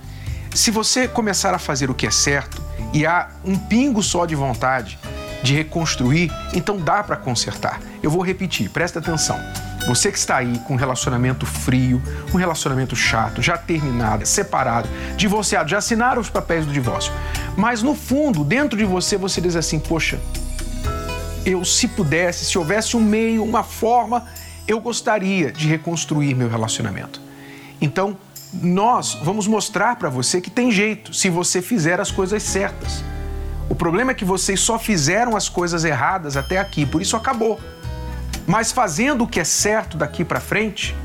se 0.53 0.71
você 0.71 1.07
começar 1.07 1.53
a 1.53 1.59
fazer 1.59 1.89
o 1.89 1.93
que 1.93 2.07
é 2.07 2.11
certo 2.11 2.61
e 2.91 3.05
há 3.05 3.29
um 3.45 3.55
pingo 3.55 4.01
só 4.01 4.25
de 4.25 4.33
vontade 4.35 4.97
de 5.43 5.53
reconstruir, 5.53 6.31
então 6.53 6.77
dá 6.77 7.03
para 7.03 7.15
consertar. 7.15 7.79
Eu 8.03 8.09
vou 8.11 8.21
repetir, 8.21 8.69
presta 8.69 8.99
atenção. 8.99 9.39
Você 9.87 10.11
que 10.11 10.17
está 10.17 10.37
aí 10.37 10.59
com 10.67 10.73
um 10.73 10.77
relacionamento 10.77 11.45
frio, 11.45 12.01
um 12.33 12.37
relacionamento 12.37 12.95
chato, 12.95 13.41
já 13.41 13.57
terminado, 13.57 14.25
separado, 14.25 14.89
divorciado, 15.15 15.69
já 15.69 15.77
assinaram 15.77 16.21
os 16.21 16.29
papéis 16.29 16.65
do 16.65 16.73
divórcio. 16.73 17.13
Mas 17.55 17.81
no 17.81 17.95
fundo, 17.95 18.43
dentro 18.43 18.77
de 18.77 18.83
você, 18.83 19.17
você 19.17 19.39
diz 19.39 19.55
assim: 19.55 19.79
Poxa, 19.79 20.19
eu, 21.51 21.65
se 21.65 21.87
pudesse, 21.87 22.45
se 22.45 22.57
houvesse 22.57 22.95
um 22.95 23.01
meio, 23.01 23.43
uma 23.43 23.63
forma, 23.63 24.27
eu 24.67 24.79
gostaria 24.79 25.51
de 25.51 25.67
reconstruir 25.67 26.35
meu 26.35 26.49
relacionamento. 26.49 27.21
Então, 27.81 28.17
nós 28.53 29.15
vamos 29.23 29.47
mostrar 29.47 29.95
para 29.95 30.09
você 30.09 30.41
que 30.41 30.49
tem 30.49 30.71
jeito 30.71 31.13
se 31.13 31.29
você 31.29 31.61
fizer 31.61 31.99
as 31.99 32.11
coisas 32.11 32.41
certas. 32.43 33.03
O 33.69 33.75
problema 33.75 34.11
é 34.11 34.13
que 34.13 34.25
vocês 34.25 34.59
só 34.59 34.79
fizeram 34.79 35.35
as 35.35 35.47
coisas 35.47 35.83
erradas 35.83 36.35
até 36.35 36.57
aqui, 36.57 36.85
por 36.85 37.01
isso 37.01 37.15
acabou. 37.15 37.59
Mas 38.47 38.71
fazendo 38.71 39.23
o 39.23 39.27
que 39.27 39.39
é 39.39 39.43
certo 39.43 39.97
daqui 39.97 40.25
para 40.25 40.39
frente, 40.39 40.95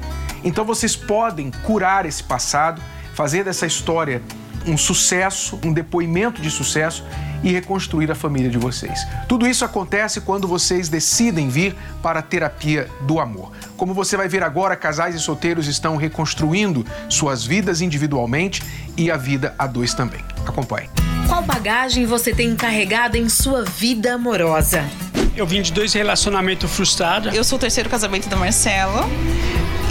então 0.42 0.64
vocês 0.64 0.96
podem 0.96 1.50
curar 1.50 2.06
esse 2.06 2.22
passado, 2.22 2.80
fazer 3.14 3.44
dessa 3.44 3.66
história 3.66 4.22
um 4.66 4.76
sucesso, 4.76 5.58
um 5.64 5.72
depoimento 5.72 6.40
de 6.40 6.50
sucesso 6.50 7.04
e 7.42 7.52
reconstruir 7.52 8.10
a 8.10 8.14
família 8.14 8.50
de 8.50 8.58
vocês. 8.58 9.06
Tudo 9.28 9.46
isso 9.46 9.64
acontece 9.64 10.20
quando 10.20 10.48
vocês 10.48 10.88
decidem 10.88 11.48
vir 11.48 11.74
para 12.02 12.20
a 12.20 12.22
terapia 12.22 12.88
do 13.02 13.20
amor. 13.20 13.52
Como 13.76 13.92
você 13.92 14.16
vai 14.16 14.28
ver 14.28 14.42
agora, 14.42 14.74
casais 14.76 15.14
e 15.14 15.20
solteiros 15.20 15.66
estão 15.66 15.96
reconstruindo 15.96 16.86
suas 17.08 17.44
vidas 17.44 17.80
individualmente 17.80 18.62
e 18.96 19.10
a 19.10 19.16
vida 19.16 19.54
a 19.58 19.66
dois 19.66 19.92
também. 19.92 20.20
Acompanhe. 20.46 20.88
Qual 21.28 21.42
bagagem 21.42 22.06
você 22.06 22.34
tem 22.34 22.54
carregado 22.56 23.16
em 23.16 23.28
sua 23.28 23.64
vida 23.64 24.14
amorosa? 24.14 24.84
Eu 25.36 25.46
vim 25.46 25.62
de 25.62 25.72
dois 25.72 25.92
relacionamentos 25.92 26.70
frustrados. 26.70 27.34
Eu 27.34 27.42
sou 27.42 27.56
o 27.56 27.60
terceiro 27.60 27.90
casamento 27.90 28.28
do 28.28 28.36
Marcelo. 28.36 29.08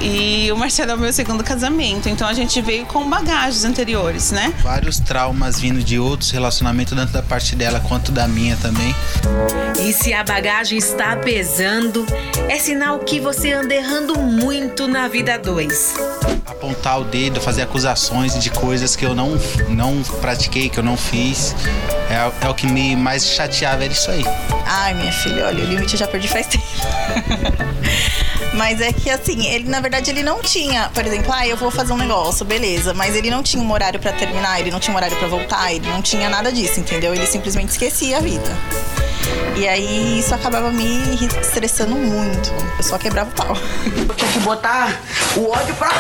E 0.06 0.52
o 0.52 0.58
Marcelo 0.58 0.92
é 0.92 0.96
o 0.96 0.98
meu 0.98 1.14
segundo 1.14 1.42
casamento, 1.46 2.10
então 2.10 2.28
a 2.28 2.34
gente 2.34 2.62
veio 2.62 2.86
com 2.86 3.10
bagagens 3.10 3.64
anteriores, 3.64 4.32
né? 4.32 4.54
Vários 4.62 5.00
traumas 5.00 5.58
vindo 5.58 5.82
de 5.82 5.98
outros 5.98 6.30
relacionamentos, 6.30 6.94
tanto 6.94 7.14
da 7.14 7.22
parte 7.22 7.56
dela 7.56 7.80
quanto 7.80 8.12
da 8.12 8.28
minha 8.28 8.58
também. 8.58 8.94
E 9.80 9.94
se 9.94 10.14
a 10.14 10.22
bagagem 10.22 10.78
está 10.78 11.16
pesando, 11.16 12.06
é 12.50 12.60
sinal 12.60 13.00
que 13.00 13.22
você 13.22 13.54
anda 13.54 13.74
errando 13.74 14.20
muito 14.20 14.90
na 14.90 15.08
vida 15.08 15.40
dois. 15.40 15.96
Apontar 16.46 17.00
o 17.00 17.06
dedo, 17.06 17.40
fazer 17.40 17.62
acusações 17.62 18.38
de 18.38 18.50
coisas 18.50 18.98
que 18.98 19.06
eu 19.06 19.16
não, 19.16 19.40
não 19.70 20.04
pratiquei, 20.20 20.68
que 20.68 20.78
eu 20.80 20.84
não 20.84 20.98
fiz. 20.98 21.56
É, 22.10 22.46
é 22.46 22.50
o 22.50 22.54
que 22.54 22.68
me 22.68 22.94
mais 22.98 23.26
chateava, 23.26 23.86
era 23.86 23.94
isso 23.94 24.12
aí. 24.12 24.26
Ai, 24.66 24.94
minha 24.96 25.14
filha, 25.14 25.46
olha, 25.46 25.64
o 25.64 25.68
limite 25.68 25.94
eu 25.94 26.00
já 26.00 26.08
perdi 26.08 26.28
faz 26.28 26.48
tempo. 26.48 26.64
Mas 28.54 28.82
é 28.82 28.94
que 28.94 29.10
assim, 29.10 29.48
ele 29.48 29.70
na 29.70 29.80
verdade 29.80 30.10
ele 30.12 30.24
não 30.24 30.42
tinha, 30.42 30.90
por 30.90 31.06
exemplo, 31.06 31.32
ah, 31.34 31.48
eu 31.48 31.58
vou 31.58 31.72
fazer 31.72 31.94
um 31.94 31.98
negócio, 31.98 32.46
beleza, 32.46 32.94
mas 32.94 33.16
ele 33.16 33.30
não 33.30 33.42
tinha 33.42 33.62
um 33.62 33.72
horário 33.72 34.00
para 34.00 34.14
terminar, 34.14 34.60
ele 34.60 34.72
não 34.72 34.80
tinha 34.80 34.94
um 34.94 34.98
horário 34.98 35.16
para 35.18 35.28
voltar, 35.28 35.74
ele 35.74 35.88
não 35.88 36.02
tinha 36.02 36.30
nada 36.30 36.52
disso, 36.52 36.80
entendeu? 36.80 37.14
Ele 37.14 37.26
simplesmente 37.26 37.70
esquecia 37.70 38.18
a 38.18 38.20
vida. 38.20 38.52
E 39.56 39.68
aí 39.68 40.20
isso 40.20 40.34
acabava 40.34 40.72
me 40.72 41.02
estressando 41.42 41.96
muito. 41.96 42.52
Eu 42.78 42.84
só 42.84 42.98
quebrava 42.98 43.30
o 43.30 43.34
pau. 43.34 43.58
Eu 44.10 44.16
tinha 44.16 44.32
que 44.32 44.40
botar 44.40 45.00
o 45.36 45.50
ódio 45.50 45.76
pra 45.76 45.92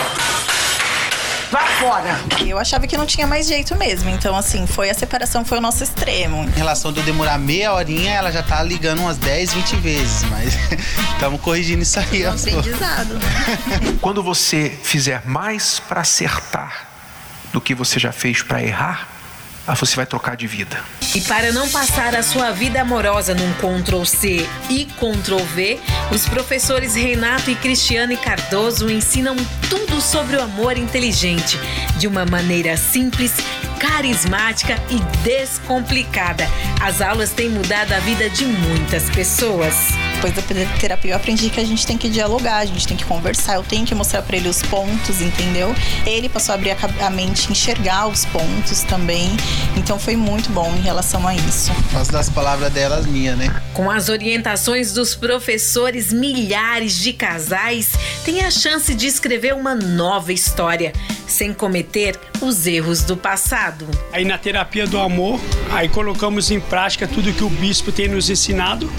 Vai 1.54 1.68
fora! 1.74 2.20
Eu 2.44 2.58
achava 2.58 2.88
que 2.88 2.98
não 2.98 3.06
tinha 3.06 3.28
mais 3.28 3.46
jeito 3.46 3.76
mesmo. 3.76 4.10
Então, 4.10 4.36
assim, 4.36 4.66
foi 4.66 4.90
a 4.90 4.94
separação, 4.96 5.46
foi 5.46 5.60
o 5.60 5.62
nosso 5.62 5.84
extremo. 5.84 6.46
Em 6.46 6.50
relação 6.50 6.92
de 6.92 7.00
eu 7.00 7.06
demorar 7.06 7.38
meia 7.38 7.72
horinha, 7.72 8.12
ela 8.12 8.32
já 8.32 8.42
tá 8.42 8.64
ligando 8.64 9.02
umas 9.02 9.18
10, 9.18 9.54
20 9.54 9.76
vezes. 9.76 10.24
Mas 10.32 10.56
estamos 11.14 11.40
corrigindo 11.40 11.84
isso 11.84 12.00
aí. 12.00 12.24
É 12.24 12.32
um 12.32 12.34
aprendizado, 12.34 13.14
né? 13.14 13.98
Quando 14.02 14.24
você 14.24 14.76
fizer 14.82 15.22
mais 15.28 15.80
para 15.80 16.02
acertar 16.02 16.88
do 17.52 17.62
que 17.62 17.76
você 17.76 18.00
já 18.00 18.12
fez 18.12 18.42
para 18.42 18.64
errar, 18.64 19.08
ah, 19.66 19.76
você 19.76 19.96
vai 19.96 20.06
trocar 20.06 20.36
de 20.36 20.46
vida. 20.46 20.84
E 21.16 21.22
para 21.22 21.52
não 21.52 21.70
passar 21.70 22.16
a 22.16 22.24
sua 22.24 22.52
vida 22.52 22.82
amorosa 22.82 23.34
num 23.34 23.54
Ctrl 23.54 24.04
C 24.04 24.48
e 24.70 24.86
Ctrl 24.86 25.38
V, 25.38 25.80
os 26.12 26.28
professores 26.28 26.96
Renato 26.96 27.50
e 27.50 27.56
Cristiane 27.56 28.18
Cardoso 28.18 28.90
ensinam 28.90 29.36
tudo 29.70 30.02
sobre 30.02 30.36
o 30.36 30.42
amor 30.42 30.78
inteligente, 30.78 31.58
de 31.98 32.08
uma 32.08 32.26
maneira 32.26 32.76
simples, 32.76 33.34
carismática 33.80 34.76
e 34.90 35.00
descomplicada. 35.24 36.46
As 36.82 37.02
aulas 37.02 37.32
têm 37.32 37.50
mudado 37.50 37.94
a 37.94 38.00
vida 38.00 38.30
de 38.30 38.46
muitas 38.46 39.10
pessoas. 39.12 39.76
Depois 40.24 40.36
da 40.36 40.56
terapia 40.80 41.12
eu 41.12 41.18
aprendi 41.18 41.50
que 41.50 41.60
a 41.60 41.66
gente 41.66 41.86
tem 41.86 41.98
que 41.98 42.08
dialogar, 42.08 42.60
a 42.60 42.66
gente 42.66 42.88
tem 42.88 42.96
que 42.96 43.04
conversar, 43.04 43.56
eu 43.56 43.64
tenho 43.64 43.86
que 43.86 43.94
mostrar 43.94 44.22
para 44.22 44.38
ele 44.38 44.48
os 44.48 44.62
pontos, 44.62 45.20
entendeu? 45.20 45.76
Ele 46.06 46.30
passou 46.30 46.54
a 46.54 46.56
abrir 46.56 46.78
a, 47.02 47.10
mente, 47.10 47.52
enxergar 47.52 48.08
os 48.08 48.24
pontos 48.24 48.84
também. 48.84 49.36
Então 49.76 50.00
foi 50.00 50.16
muito 50.16 50.50
bom 50.50 50.74
em 50.78 50.82
relação 50.82 51.28
a 51.28 51.36
isso. 51.36 51.74
Faço 51.92 52.10
das 52.10 52.30
palavras 52.30 52.72
delas 52.72 53.06
minha, 53.06 53.36
né? 53.36 53.54
Com 53.74 53.92
as 53.92 54.08
orientações 54.08 54.94
dos 54.94 55.14
professores, 55.14 56.14
milhares 56.14 56.98
de 56.98 57.12
casais 57.12 57.92
têm 58.24 58.46
a 58.46 58.52
chance 58.52 58.96
de 58.96 59.08
escrever 59.08 59.54
uma 59.54 59.76
nova 59.76 60.32
história, 60.32 60.94
sem 61.28 61.54
cometer 61.54 62.18
os 62.40 62.66
erros 62.66 63.04
do 63.04 63.18
passado. 63.18 63.86
Aí 64.14 64.24
na 64.24 64.38
terapia 64.38 64.88
do 64.88 64.98
amor, 65.00 65.38
aí 65.70 65.90
colocamos 65.90 66.50
em 66.50 66.62
prática 66.62 67.06
tudo 67.10 67.34
que 67.34 67.44
o 67.44 67.50
bispo 67.50 67.92
tem 67.92 68.08
nos 68.08 68.30
ensinado 68.30 68.90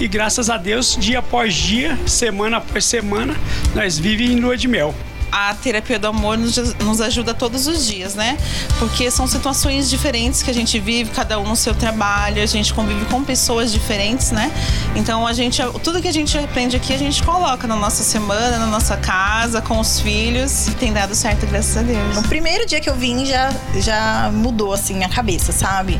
e 0.00 0.06
graças 0.06 0.48
a 0.48 0.56
Deus, 0.56 0.96
dia 0.96 1.18
após 1.18 1.54
dia, 1.54 1.98
semana 2.06 2.58
após 2.58 2.84
semana, 2.84 3.34
nós 3.74 3.98
vivemos 3.98 4.32
em 4.32 4.40
lua 4.40 4.56
de 4.56 4.68
mel 4.68 4.94
a 5.30 5.54
terapia 5.54 5.98
do 5.98 6.06
amor 6.06 6.38
nos, 6.38 6.56
nos 6.76 7.00
ajuda 7.00 7.34
todos 7.34 7.66
os 7.66 7.86
dias, 7.86 8.14
né? 8.14 8.36
Porque 8.78 9.10
são 9.10 9.26
situações 9.26 9.88
diferentes 9.88 10.42
que 10.42 10.50
a 10.50 10.54
gente 10.54 10.78
vive, 10.78 11.10
cada 11.10 11.38
um 11.38 11.48
no 11.48 11.56
seu 11.56 11.74
trabalho, 11.74 12.42
a 12.42 12.46
gente 12.46 12.72
convive 12.72 13.04
com 13.06 13.22
pessoas 13.22 13.72
diferentes, 13.72 14.30
né? 14.30 14.50
Então 14.94 15.26
a 15.26 15.32
gente, 15.32 15.62
tudo 15.82 16.00
que 16.00 16.08
a 16.08 16.12
gente 16.12 16.36
aprende 16.38 16.76
aqui, 16.76 16.92
a 16.92 16.98
gente 16.98 17.22
coloca 17.22 17.66
na 17.66 17.76
nossa 17.76 18.02
semana, 18.02 18.58
na 18.58 18.66
nossa 18.66 18.96
casa, 18.96 19.60
com 19.60 19.78
os 19.78 20.00
filhos. 20.00 20.68
E 20.68 20.72
tem 20.72 20.92
dado 20.92 21.14
certo, 21.14 21.46
graças 21.46 21.76
a 21.76 21.82
Deus. 21.82 22.16
No 22.16 22.22
primeiro 22.22 22.66
dia 22.66 22.80
que 22.80 22.88
eu 22.88 22.94
vim, 22.94 23.24
já, 23.26 23.52
já 23.76 24.30
mudou 24.32 24.72
assim 24.72 24.94
minha 24.94 25.08
cabeça, 25.08 25.52
sabe? 25.52 25.98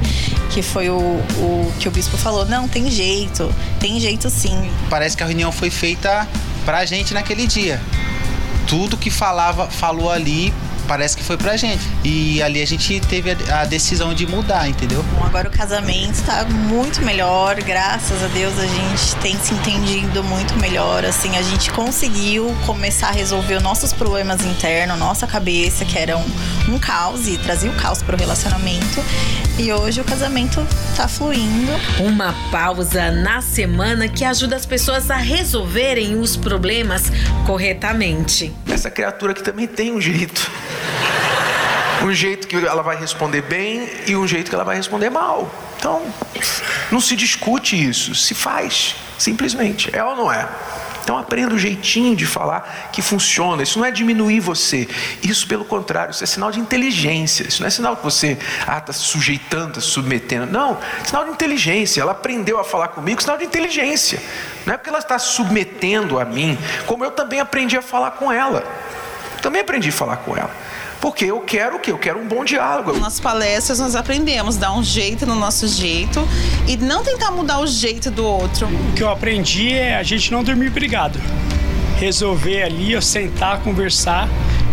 Que 0.50 0.62
foi 0.62 0.88
o, 0.88 0.98
o 0.98 1.72
que 1.78 1.88
o 1.88 1.90
bispo 1.90 2.16
falou: 2.16 2.44
não, 2.46 2.66
tem 2.68 2.90
jeito, 2.90 3.52
tem 3.78 4.00
jeito 4.00 4.30
sim. 4.30 4.70
Parece 4.88 5.16
que 5.16 5.22
a 5.22 5.26
reunião 5.26 5.52
foi 5.52 5.70
feita 5.70 6.26
pra 6.64 6.84
gente 6.84 7.14
naquele 7.14 7.46
dia 7.46 7.80
tudo 8.68 8.98
que 8.98 9.10
falava, 9.10 9.68
falou 9.68 10.10
ali 10.10 10.52
parece 10.88 11.16
que 11.16 11.22
foi 11.22 11.36
pra 11.36 11.56
gente. 11.56 11.86
E 12.02 12.42
ali 12.42 12.62
a 12.62 12.66
gente 12.66 12.98
teve 13.00 13.30
a, 13.30 13.60
a, 13.60 13.64
decisão 13.66 14.14
de 14.14 14.26
mudar, 14.26 14.66
entendeu? 14.68 15.04
Bom, 15.14 15.24
agora 15.24 15.48
o 15.48 15.52
casamento 15.52 16.20
tá 16.24 16.44
muito 16.46 17.02
melhor, 17.02 17.62
graças 17.62 18.22
a 18.22 18.26
Deus 18.28 18.58
a 18.58 18.66
gente 18.66 19.16
tem 19.16 19.38
se 19.38 19.52
entendido 19.52 20.24
muito 20.24 20.54
melhor, 20.56 21.04
assim, 21.04 21.36
a 21.36 21.42
gente 21.42 21.70
conseguiu 21.70 22.56
começar 22.64 23.08
a 23.08 23.12
resolver 23.12 23.56
os 23.56 23.62
nossos 23.62 23.92
problemas 23.92 24.44
internos, 24.44 24.98
nossa 24.98 25.26
cabeça, 25.26 25.84
que 25.84 25.98
era 25.98 26.16
um, 26.16 26.24
um 26.68 26.78
caos 26.78 27.28
e 27.28 27.36
trazia 27.36 27.70
o 27.70 27.74
caos 27.74 28.02
pro 28.02 28.16
relacionamento. 28.16 29.04
E 29.58 29.72
hoje 29.72 30.00
o 30.00 30.04
casamento 30.04 30.64
tá 30.96 31.08
fluindo. 31.08 31.72
Uma 31.98 32.32
pausa 32.50 33.10
na 33.10 33.42
semana 33.42 34.08
que 34.08 34.24
ajuda 34.24 34.54
as 34.54 34.64
pessoas 34.64 35.10
a 35.10 35.16
resolverem 35.16 36.14
os 36.14 36.36
problemas 36.36 37.10
corretamente. 37.44 38.54
Essa 38.70 38.88
criatura 38.88 39.32
aqui 39.32 39.42
também 39.42 39.66
tem 39.66 39.92
um 39.92 40.00
jeito. 40.00 40.48
Um 42.02 42.12
jeito 42.12 42.46
que 42.46 42.56
ela 42.56 42.82
vai 42.82 42.96
responder 42.96 43.42
bem 43.42 43.88
e 44.06 44.16
um 44.16 44.26
jeito 44.26 44.48
que 44.48 44.54
ela 44.54 44.64
vai 44.64 44.76
responder 44.76 45.10
mal. 45.10 45.50
Então, 45.76 46.02
não 46.90 47.00
se 47.00 47.16
discute 47.16 47.76
isso, 47.76 48.14
se 48.14 48.34
faz, 48.34 48.94
simplesmente. 49.18 49.94
É 49.94 50.02
ou 50.02 50.16
não 50.16 50.32
é? 50.32 50.48
Então 51.08 51.16
aprenda 51.16 51.54
o 51.54 51.58
jeitinho 51.58 52.14
de 52.14 52.26
falar 52.26 52.90
que 52.92 53.00
funciona. 53.00 53.62
Isso 53.62 53.78
não 53.78 53.86
é 53.86 53.90
diminuir 53.90 54.40
você. 54.40 54.86
Isso, 55.22 55.48
pelo 55.48 55.64
contrário, 55.64 56.10
isso 56.10 56.22
é 56.22 56.26
sinal 56.26 56.50
de 56.50 56.60
inteligência. 56.60 57.48
Isso 57.48 57.62
não 57.62 57.66
é 57.66 57.70
sinal 57.70 57.96
que 57.96 58.04
você 58.04 58.32
está 58.32 58.76
ah, 58.76 58.80
tá 58.82 58.92
se 58.92 59.00
sujeitando, 59.00 59.68
está 59.68 59.80
se 59.80 59.86
submetendo. 59.86 60.44
Não, 60.52 60.76
sinal 61.02 61.24
de 61.24 61.30
inteligência. 61.30 62.02
Ela 62.02 62.12
aprendeu 62.12 62.60
a 62.60 62.64
falar 62.64 62.88
comigo, 62.88 63.22
sinal 63.22 63.38
de 63.38 63.44
inteligência. 63.46 64.20
Não 64.66 64.74
é 64.74 64.76
porque 64.76 64.90
ela 64.90 64.98
está 64.98 65.18
se 65.18 65.32
submetendo 65.32 66.20
a 66.20 66.26
mim, 66.26 66.58
como 66.84 67.02
eu 67.02 67.10
também 67.10 67.40
aprendi 67.40 67.74
a 67.74 67.80
falar 67.80 68.10
com 68.10 68.30
ela. 68.30 68.62
Também 69.40 69.62
aprendi 69.62 69.88
a 69.88 69.92
falar 69.92 70.18
com 70.18 70.36
ela. 70.36 70.50
Porque 71.00 71.26
eu 71.26 71.40
quero 71.40 71.76
o 71.76 71.78
quê? 71.78 71.92
Eu 71.92 71.98
quero 71.98 72.18
um 72.18 72.26
bom 72.26 72.44
diálogo. 72.44 72.98
Nas 72.98 73.20
palestras 73.20 73.78
nós 73.78 73.94
aprendemos 73.94 74.56
dar 74.56 74.72
um 74.72 74.82
jeito 74.82 75.26
no 75.26 75.34
nosso 75.34 75.66
jeito 75.68 76.26
e 76.66 76.76
não 76.76 77.02
tentar 77.02 77.30
mudar 77.30 77.60
o 77.60 77.66
jeito 77.66 78.10
do 78.10 78.24
outro. 78.24 78.66
O 78.66 78.94
que 78.94 79.02
eu 79.02 79.10
aprendi 79.10 79.72
é 79.72 79.96
a 79.96 80.02
gente 80.02 80.32
não 80.32 80.42
dormir 80.42 80.70
brigado. 80.70 81.20
Resolver 81.98 82.62
ali, 82.62 82.92
eu 82.92 83.02
sentar, 83.02 83.60
conversar 83.60 84.28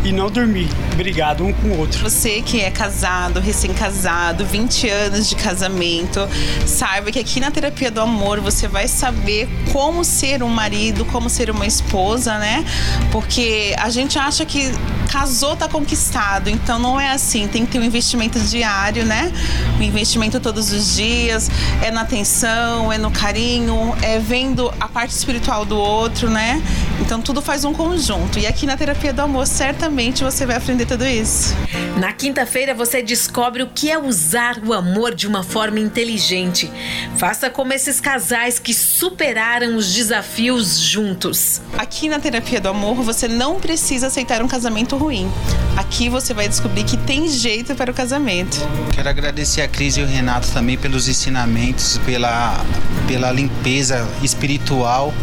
e 0.05 0.11
não 0.11 0.29
dormir. 0.29 0.69
Obrigado 0.93 1.43
um 1.43 1.51
com 1.51 1.69
o 1.69 1.79
outro. 1.79 1.99
Você 2.03 2.41
que 2.41 2.61
é 2.61 2.69
casado, 2.69 3.39
recém-casado, 3.39 4.45
20 4.45 4.87
anos 4.87 5.27
de 5.27 5.35
casamento, 5.35 6.19
saiba 6.65 7.11
que 7.11 7.17
aqui 7.17 7.39
na 7.39 7.49
terapia 7.49 7.89
do 7.89 7.99
amor 7.99 8.39
você 8.39 8.67
vai 8.67 8.87
saber 8.87 9.49
como 9.73 10.05
ser 10.05 10.43
um 10.43 10.47
marido, 10.47 11.03
como 11.05 11.27
ser 11.27 11.49
uma 11.49 11.65
esposa, 11.65 12.37
né? 12.37 12.63
Porque 13.11 13.75
a 13.79 13.89
gente 13.89 14.19
acha 14.19 14.45
que 14.45 14.71
casou 15.11 15.55
tá 15.55 15.67
conquistado, 15.67 16.49
então 16.49 16.77
não 16.77 16.99
é 16.99 17.11
assim. 17.11 17.47
Tem 17.47 17.65
que 17.65 17.71
ter 17.71 17.79
um 17.79 17.83
investimento 17.83 18.39
diário, 18.39 19.05
né? 19.05 19.31
Um 19.79 19.81
investimento 19.81 20.39
todos 20.39 20.71
os 20.71 20.95
dias, 20.95 21.49
é 21.81 21.89
na 21.89 22.01
atenção, 22.01 22.91
é 22.91 22.97
no 22.97 23.09
carinho, 23.09 23.95
é 24.03 24.19
vendo 24.19 24.71
a 24.79 24.87
parte 24.87 25.11
espiritual 25.11 25.65
do 25.65 25.77
outro, 25.77 26.29
né? 26.29 26.61
Então 27.01 27.21
tudo 27.21 27.41
faz 27.41 27.65
um 27.65 27.73
conjunto. 27.73 28.39
E 28.39 28.47
aqui 28.47 28.65
na 28.65 28.77
terapia 28.77 29.13
do 29.13 29.21
amor, 29.21 29.45
certamente 29.47 30.23
você 30.23 30.45
vai 30.45 30.55
aprender 30.55 30.85
tudo 30.85 31.05
isso. 31.05 31.55
Na 31.97 32.11
quinta-feira 32.11 32.73
você 32.73 33.01
descobre 33.01 33.63
o 33.63 33.67
que 33.67 33.89
é 33.89 33.97
usar 33.97 34.59
o 34.65 34.73
amor 34.73 35.13
de 35.13 35.27
uma 35.27 35.43
forma 35.43 35.79
inteligente. 35.79 36.71
Faça 37.17 37.49
como 37.49 37.73
esses 37.73 38.01
casais 38.01 38.59
que 38.59 38.73
superaram 38.73 39.75
os 39.75 39.93
desafios 39.93 40.79
juntos. 40.79 41.61
Aqui 41.77 42.09
na 42.09 42.19
terapia 42.19 42.59
do 42.59 42.69
amor 42.69 42.95
você 42.95 43.27
não 43.27 43.59
precisa 43.59 44.07
aceitar 44.07 44.41
um 44.41 44.47
casamento 44.47 44.97
ruim. 44.97 45.31
Aqui 45.77 46.09
você 46.09 46.33
vai 46.33 46.47
descobrir 46.47 46.83
que 46.83 46.97
tem 46.97 47.27
jeito 47.29 47.75
para 47.75 47.91
o 47.91 47.93
casamento. 47.93 48.57
Quero 48.93 49.09
agradecer 49.09 49.61
a 49.61 49.67
Cris 49.67 49.97
e 49.97 50.01
o 50.01 50.05
Renato 50.05 50.49
também 50.51 50.77
pelos 50.77 51.07
ensinamentos, 51.07 51.97
pela, 52.05 52.63
pela 53.07 53.31
limpeza 53.31 54.07
espiritual 54.21 55.13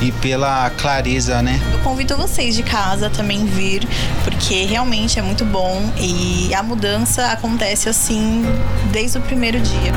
e 0.00 0.12
pela 0.12 0.68
clareza, 0.70 1.05
né? 1.40 1.60
Eu 1.72 1.78
convido 1.80 2.16
vocês 2.16 2.56
de 2.56 2.64
casa 2.64 3.08
também 3.08 3.46
vir, 3.46 3.86
porque 4.24 4.64
realmente 4.64 5.20
é 5.20 5.22
muito 5.22 5.44
bom 5.44 5.80
e 6.00 6.52
a 6.52 6.64
mudança 6.64 7.28
acontece 7.28 7.88
assim 7.88 8.42
desde 8.90 9.16
o 9.16 9.20
primeiro 9.20 9.60
dia. 9.60 9.92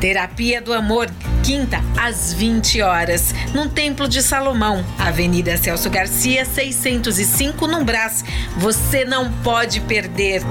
Terapia 0.00 0.60
do 0.60 0.74
Amor, 0.74 1.08
quinta 1.44 1.80
às 1.96 2.32
20 2.32 2.82
horas, 2.82 3.32
no 3.54 3.68
Templo 3.68 4.08
de 4.08 4.20
Salomão, 4.20 4.84
Avenida 4.98 5.56
Celso 5.56 5.88
Garcia, 5.88 6.44
605, 6.44 7.68
no 7.68 7.84
Brás. 7.84 8.24
Você 8.56 9.04
não 9.04 9.30
pode 9.44 9.80
perder. 9.82 10.42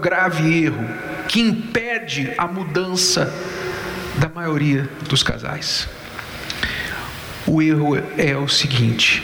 Grave 0.00 0.64
erro 0.64 0.84
que 1.28 1.40
impede 1.40 2.32
a 2.36 2.46
mudança 2.46 3.32
da 4.18 4.28
maioria 4.28 4.88
dos 5.08 5.22
casais? 5.22 5.88
O 7.46 7.62
erro 7.62 7.96
é 8.16 8.36
o 8.36 8.48
seguinte: 8.48 9.22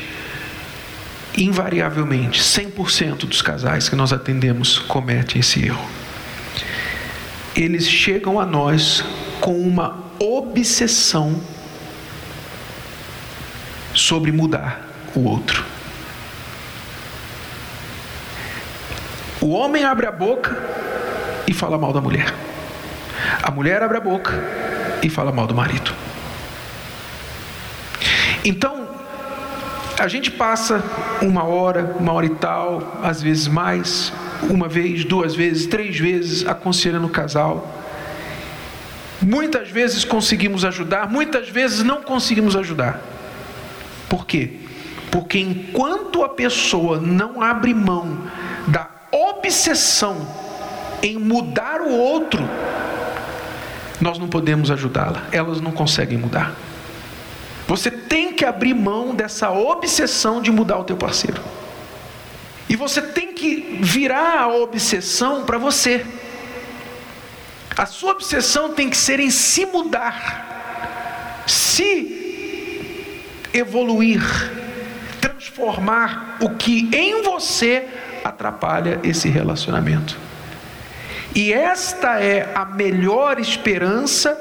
invariavelmente, 1.37 2.41
100% 2.41 3.27
dos 3.27 3.43
casais 3.43 3.89
que 3.89 3.97
nós 3.97 4.13
atendemos 4.13 4.79
cometem 4.79 5.41
esse 5.41 5.65
erro. 5.65 5.85
Eles 7.55 7.89
chegam 7.89 8.39
a 8.39 8.47
nós 8.47 9.05
com 9.41 9.59
uma 9.61 10.05
obsessão 10.19 11.41
sobre 13.95 14.31
mudar 14.31 14.87
o 15.15 15.21
outro. 15.21 15.76
O 19.41 19.51
homem 19.51 19.85
abre 19.85 20.07
a 20.07 20.13
boca 20.13 20.57
e 21.47 21.53
fala 21.53 21.77
mal 21.79 21.93
da 21.93 22.01
mulher. 22.01 22.33
A 23.43 23.51
mulher 23.51 23.83
abre 23.83 23.99
a 23.99 24.01
boca 24.01 24.33
e 25.03 25.11
fala 25.11 25.31
mal 25.31 25.47
do 25.47 25.55
marido. 25.55 25.93
Então, 28.45 28.89
a 29.99 30.09
gente 30.09 30.31
passa 30.31 30.83
uma 31.21 31.45
hora, 31.45 31.97
uma 31.99 32.13
hora 32.13 32.27
e 32.27 32.31
tal, 32.31 32.99
às 33.03 33.23
vezes 33.23 33.49
mais, 33.49 34.13
uma 34.49 34.69
vez, 34.69 35.05
duas 35.05 35.35
vezes, 35.35 35.67
três 35.67 35.99
vezes, 35.99 36.47
aconselhando 36.47 37.07
o 37.07 37.11
casal. 37.11 37.73
Muitas 39.21 39.71
vezes 39.71 40.05
conseguimos 40.05 40.65
ajudar, 40.65 41.11
muitas 41.11 41.49
vezes 41.49 41.83
não 41.83 42.03
conseguimos 42.03 42.55
ajudar. 42.57 43.01
Por 44.09 44.27
quê? 44.27 44.53
Porque 45.11 45.39
enquanto 45.39 46.23
a 46.23 46.29
pessoa 46.29 47.01
não 47.01 47.43
abre 47.43 47.73
mão 47.73 48.19
obsessão 49.11 50.27
em 51.03 51.19
mudar 51.19 51.81
o 51.81 51.93
outro, 51.93 52.43
nós 54.01 54.19
não 54.19 54.29
podemos 54.29 54.71
ajudá-la, 54.71 55.25
elas 55.33 55.61
não 55.61 55.73
conseguem 55.73 56.19
mudar. 56.19 56.55
Você 57.67 57.91
tem 57.91 58.33
que 58.33 58.45
abrir 58.45 58.75
mão 58.75 59.15
dessa 59.15 59.51
obsessão 59.51 60.41
de 60.41 60.51
mudar 60.51 60.79
o 60.79 60.85
teu 60.85 60.97
parceiro. 60.97 61.43
E 62.69 62.77
você 62.77 63.01
tem 63.01 63.33
que 63.33 63.79
virar 63.81 64.43
a 64.43 64.49
obsessão 64.49 65.45
para 65.45 65.59
você. 65.59 66.05
A 67.77 67.87
sua 67.87 68.13
obsessão 68.13 68.73
tem 68.73 68.89
que 68.89 68.97
ser 68.97 69.21
em 69.21 69.31
se 69.31 69.67
mudar, 69.67 71.45
se 71.47 73.45
evoluir, 73.53 74.23
transformar 75.21 76.39
o 76.41 76.51
que 76.51 76.89
em 76.95 77.23
você 77.23 77.87
atrapalha 78.29 79.01
esse 79.03 79.29
relacionamento. 79.29 80.19
E 81.35 81.53
esta 81.53 82.21
é 82.21 82.51
a 82.55 82.65
melhor 82.65 83.39
esperança 83.39 84.39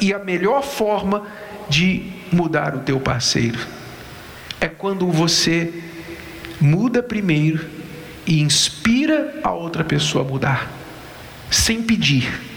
e 0.00 0.14
a 0.14 0.18
melhor 0.18 0.62
forma 0.62 1.26
de 1.68 2.10
mudar 2.32 2.74
o 2.74 2.80
teu 2.80 2.98
parceiro. 2.98 3.58
É 4.60 4.66
quando 4.66 5.06
você 5.08 5.82
muda 6.60 7.02
primeiro 7.02 7.66
e 8.26 8.40
inspira 8.40 9.40
a 9.42 9.52
outra 9.52 9.84
pessoa 9.84 10.24
a 10.24 10.28
mudar, 10.28 10.70
sem 11.50 11.82
pedir. 11.82 12.48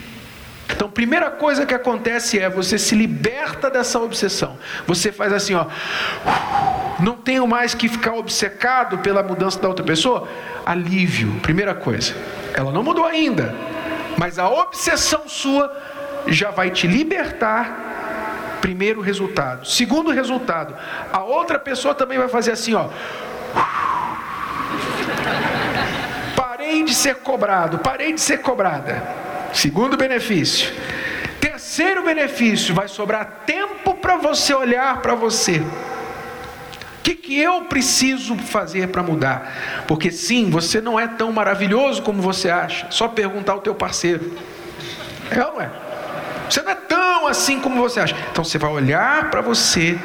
Então, 0.69 0.89
primeira 0.89 1.29
coisa 1.29 1.65
que 1.65 1.73
acontece 1.73 2.39
é 2.39 2.49
você 2.49 2.77
se 2.77 2.95
liberta 2.95 3.69
dessa 3.69 3.99
obsessão. 3.99 4.57
Você 4.87 5.11
faz 5.11 5.31
assim, 5.33 5.53
ó. 5.53 5.67
Não 7.01 7.15
tenho 7.17 7.47
mais 7.47 7.73
que 7.73 7.89
ficar 7.89 8.13
obcecado 8.13 8.99
pela 8.99 9.23
mudança 9.23 9.59
da 9.59 9.67
outra 9.67 9.83
pessoa. 9.83 10.27
Alívio, 10.65 11.33
primeira 11.41 11.73
coisa. 11.73 12.13
Ela 12.53 12.71
não 12.71 12.83
mudou 12.83 13.05
ainda, 13.05 13.55
mas 14.17 14.37
a 14.37 14.47
obsessão 14.49 15.27
sua 15.27 15.75
já 16.27 16.51
vai 16.51 16.69
te 16.69 16.87
libertar. 16.87 17.89
Primeiro 18.61 19.01
resultado. 19.01 19.67
Segundo 19.67 20.11
resultado, 20.11 20.75
a 21.11 21.23
outra 21.23 21.57
pessoa 21.57 21.95
também 21.95 22.19
vai 22.19 22.27
fazer 22.27 22.51
assim, 22.51 22.75
ó. 22.75 22.89
Parei 26.35 26.83
de 26.83 26.93
ser 26.93 27.15
cobrado, 27.15 27.79
parei 27.79 28.13
de 28.13 28.21
ser 28.21 28.37
cobrada. 28.37 29.01
Segundo 29.51 29.97
benefício. 29.97 30.71
Terceiro 31.39 32.03
benefício, 32.03 32.75
vai 32.75 32.87
sobrar 32.87 33.41
tempo 33.47 33.95
para 33.95 34.15
você 34.17 34.53
olhar 34.53 35.01
para 35.01 35.15
você. 35.15 35.63
O 37.01 37.03
que, 37.03 37.15
que 37.15 37.35
eu 37.39 37.63
preciso 37.63 38.37
fazer 38.37 38.89
para 38.89 39.01
mudar? 39.01 39.83
Porque 39.87 40.11
sim, 40.11 40.51
você 40.51 40.79
não 40.79 40.99
é 40.99 41.07
tão 41.07 41.31
maravilhoso 41.31 42.03
como 42.03 42.21
você 42.21 42.47
acha. 42.47 42.85
Só 42.91 43.07
perguntar 43.07 43.53
ao 43.53 43.59
teu 43.59 43.73
parceiro. 43.73 44.37
É 45.31 45.43
ou 45.43 45.53
não 45.53 45.61
é? 45.61 45.71
Você 46.47 46.61
não 46.61 46.69
é 46.69 46.75
tão 46.75 47.27
assim 47.27 47.59
como 47.59 47.81
você 47.81 47.99
acha. 47.99 48.15
Então 48.31 48.43
você 48.43 48.59
vai 48.59 48.69
olhar 48.69 49.31
para 49.31 49.41
você 49.41 49.97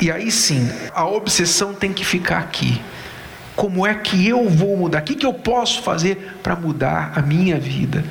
e 0.00 0.12
aí 0.12 0.30
sim, 0.30 0.70
a 0.94 1.04
obsessão 1.04 1.74
tem 1.74 1.92
que 1.92 2.04
ficar 2.04 2.38
aqui. 2.38 2.80
Como 3.56 3.84
é 3.84 3.92
que 3.92 4.28
eu 4.28 4.48
vou 4.48 4.76
mudar? 4.76 5.00
O 5.00 5.04
que, 5.04 5.16
que 5.16 5.26
eu 5.26 5.34
posso 5.34 5.82
fazer 5.82 6.36
para 6.40 6.54
mudar 6.54 7.14
a 7.16 7.22
minha 7.22 7.58
vida? 7.58 8.04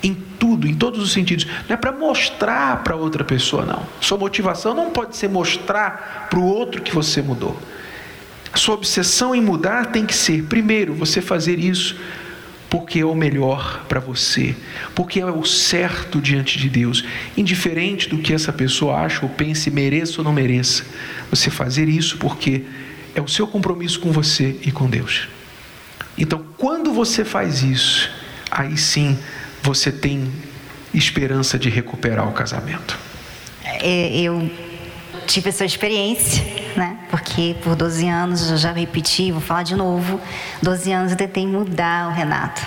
Em 0.00 0.14
tudo, 0.14 0.68
em 0.68 0.74
todos 0.74 1.02
os 1.02 1.12
sentidos. 1.12 1.46
Não 1.68 1.74
é 1.74 1.76
para 1.76 1.90
mostrar 1.90 2.84
para 2.84 2.94
outra 2.94 3.24
pessoa, 3.24 3.66
não. 3.66 3.82
Sua 4.00 4.16
motivação 4.16 4.72
não 4.72 4.90
pode 4.90 5.16
ser 5.16 5.28
mostrar 5.28 6.28
para 6.30 6.38
o 6.38 6.44
outro 6.44 6.80
que 6.80 6.94
você 6.94 7.20
mudou. 7.20 7.56
Sua 8.54 8.74
obsessão 8.74 9.34
em 9.34 9.40
mudar 9.40 9.86
tem 9.86 10.04
que 10.06 10.14
ser, 10.14 10.44
primeiro, 10.44 10.94
você 10.94 11.20
fazer 11.20 11.58
isso 11.58 11.96
porque 12.70 13.00
é 13.00 13.04
o 13.04 13.14
melhor 13.14 13.84
para 13.88 13.98
você, 13.98 14.54
porque 14.94 15.20
é 15.20 15.26
o 15.26 15.44
certo 15.44 16.20
diante 16.20 16.58
de 16.58 16.68
Deus, 16.68 17.02
indiferente 17.36 18.08
do 18.08 18.18
que 18.18 18.32
essa 18.32 18.52
pessoa 18.52 18.96
acha 18.96 19.24
ou 19.24 19.28
pense, 19.28 19.70
mereça 19.70 20.18
ou 20.18 20.24
não 20.24 20.32
mereça. 20.32 20.84
Você 21.30 21.50
fazer 21.50 21.88
isso 21.88 22.18
porque 22.18 22.64
é 23.14 23.22
o 23.22 23.28
seu 23.28 23.46
compromisso 23.46 23.98
com 24.00 24.12
você 24.12 24.56
e 24.62 24.70
com 24.70 24.88
Deus. 24.88 25.28
Então, 26.16 26.44
quando 26.56 26.92
você 26.92 27.24
faz 27.24 27.62
isso, 27.62 28.10
aí 28.50 28.76
sim 28.76 29.18
você 29.62 29.90
tem 29.90 30.30
esperança 30.92 31.58
de 31.58 31.70
recuperar 31.70 32.28
o 32.28 32.32
casamento. 32.32 32.98
É, 33.64 34.20
eu 34.20 34.50
tive 35.26 35.48
essa 35.48 35.64
experiência? 35.64 36.44
Porque 37.10 37.56
por 37.62 37.74
12 37.74 38.08
anos, 38.08 38.50
eu 38.50 38.56
já 38.56 38.72
repeti, 38.72 39.32
vou 39.32 39.40
falar 39.40 39.62
de 39.62 39.74
novo, 39.74 40.20
12 40.62 40.92
anos 40.92 41.12
eu 41.12 41.18
tentei 41.18 41.46
mudar 41.46 42.08
o 42.08 42.12
Renato. 42.12 42.60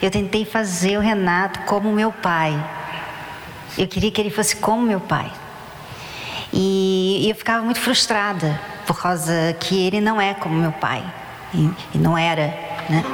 Eu 0.00 0.10
tentei 0.10 0.44
fazer 0.44 0.98
o 0.98 1.00
Renato 1.00 1.60
como 1.60 1.92
meu 1.92 2.12
pai. 2.12 2.52
Eu 3.76 3.88
queria 3.88 4.10
que 4.10 4.20
ele 4.20 4.30
fosse 4.30 4.56
como 4.56 4.82
meu 4.82 5.00
pai. 5.00 5.30
E, 6.52 7.26
eu 7.28 7.34
ficava 7.34 7.64
muito 7.64 7.80
frustrada 7.80 8.58
por 8.86 9.00
causa 9.00 9.56
que 9.58 9.86
ele 9.86 10.00
não 10.00 10.20
é 10.20 10.32
como 10.34 10.54
meu 10.54 10.72
pai. 10.72 11.04
E, 11.52 11.70
e 11.94 11.98
não 11.98 12.16
era, 12.16 12.46
né? 12.88 13.04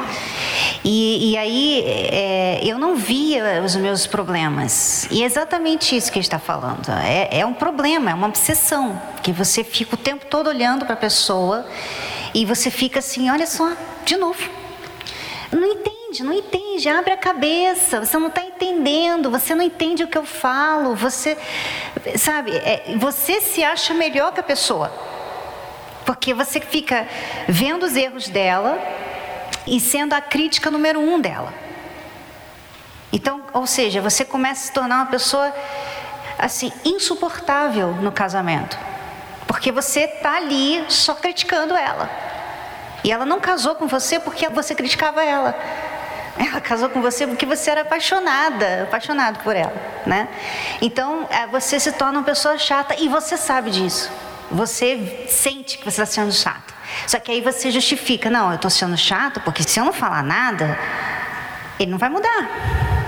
E, 0.84 1.32
e 1.32 1.36
aí 1.36 1.84
é, 1.86 2.60
eu 2.64 2.76
não 2.78 2.96
via 2.96 3.62
os 3.64 3.76
meus 3.76 4.06
problemas. 4.06 5.06
E 5.10 5.22
é 5.22 5.26
exatamente 5.26 5.96
isso 5.96 6.10
que 6.10 6.18
está 6.18 6.38
falando. 6.38 6.90
É, 6.90 7.40
é 7.40 7.46
um 7.46 7.54
problema, 7.54 8.10
é 8.10 8.14
uma 8.14 8.26
obsessão. 8.26 9.00
Que 9.22 9.32
você 9.32 9.62
fica 9.62 9.94
o 9.94 9.98
tempo 9.98 10.26
todo 10.26 10.48
olhando 10.48 10.84
para 10.84 10.94
a 10.94 10.96
pessoa 10.96 11.64
e 12.34 12.44
você 12.44 12.70
fica 12.70 12.98
assim, 12.98 13.30
olha 13.30 13.46
só, 13.46 13.72
de 14.04 14.16
novo. 14.16 14.50
Não 15.52 15.66
entende, 15.66 16.24
não 16.24 16.32
entende, 16.32 16.88
abre 16.88 17.12
a 17.12 17.16
cabeça, 17.16 18.04
você 18.04 18.18
não 18.18 18.28
está 18.28 18.42
entendendo, 18.42 19.30
você 19.30 19.54
não 19.54 19.62
entende 19.62 20.02
o 20.02 20.08
que 20.08 20.16
eu 20.16 20.24
falo, 20.24 20.96
você, 20.96 21.36
sabe, 22.16 22.52
é, 22.56 22.96
você 22.96 23.40
se 23.40 23.62
acha 23.62 23.94
melhor 23.94 24.32
que 24.32 24.40
a 24.40 24.42
pessoa. 24.42 24.92
Porque 26.04 26.34
você 26.34 26.58
fica 26.58 27.06
vendo 27.46 27.84
os 27.84 27.94
erros 27.94 28.28
dela, 28.28 28.78
e 29.66 29.80
sendo 29.80 30.12
a 30.14 30.20
crítica 30.20 30.70
número 30.70 31.00
um 31.00 31.20
dela. 31.20 31.52
Então, 33.12 33.42
ou 33.52 33.66
seja, 33.66 34.00
você 34.00 34.24
começa 34.24 34.62
a 34.62 34.66
se 34.66 34.72
tornar 34.72 34.96
uma 34.96 35.06
pessoa 35.06 35.52
assim 36.38 36.72
insuportável 36.84 37.88
no 37.94 38.10
casamento, 38.10 38.78
porque 39.46 39.70
você 39.70 40.00
está 40.00 40.36
ali 40.36 40.84
só 40.88 41.14
criticando 41.14 41.74
ela. 41.74 42.10
E 43.04 43.10
ela 43.10 43.26
não 43.26 43.40
casou 43.40 43.74
com 43.74 43.86
você 43.86 44.18
porque 44.18 44.48
você 44.48 44.74
criticava 44.74 45.22
ela. 45.24 45.54
Ela 46.38 46.60
casou 46.60 46.88
com 46.88 47.02
você 47.02 47.26
porque 47.26 47.44
você 47.44 47.70
era 47.70 47.82
apaixonada, 47.82 48.84
apaixonado 48.84 49.42
por 49.42 49.54
ela, 49.54 49.74
né? 50.06 50.28
Então, 50.80 51.26
é, 51.30 51.46
você 51.46 51.78
se 51.78 51.92
torna 51.92 52.20
uma 52.20 52.24
pessoa 52.24 52.56
chata 52.56 52.94
e 52.98 53.08
você 53.08 53.36
sabe 53.36 53.70
disso. 53.70 54.10
Você 54.50 55.26
sente 55.28 55.78
que 55.78 55.84
você 55.84 56.02
está 56.02 56.06
sendo 56.06 56.32
chato. 56.32 56.71
Só 57.06 57.18
que 57.18 57.30
aí 57.30 57.40
você 57.40 57.70
justifica, 57.70 58.30
não, 58.30 58.50
eu 58.50 58.56
estou 58.56 58.70
sendo 58.70 58.96
chato 58.96 59.40
porque 59.40 59.62
se 59.62 59.78
eu 59.78 59.84
não 59.84 59.92
falar 59.92 60.22
nada, 60.22 60.78
ele 61.78 61.90
não 61.90 61.98
vai 61.98 62.08
mudar, 62.08 62.48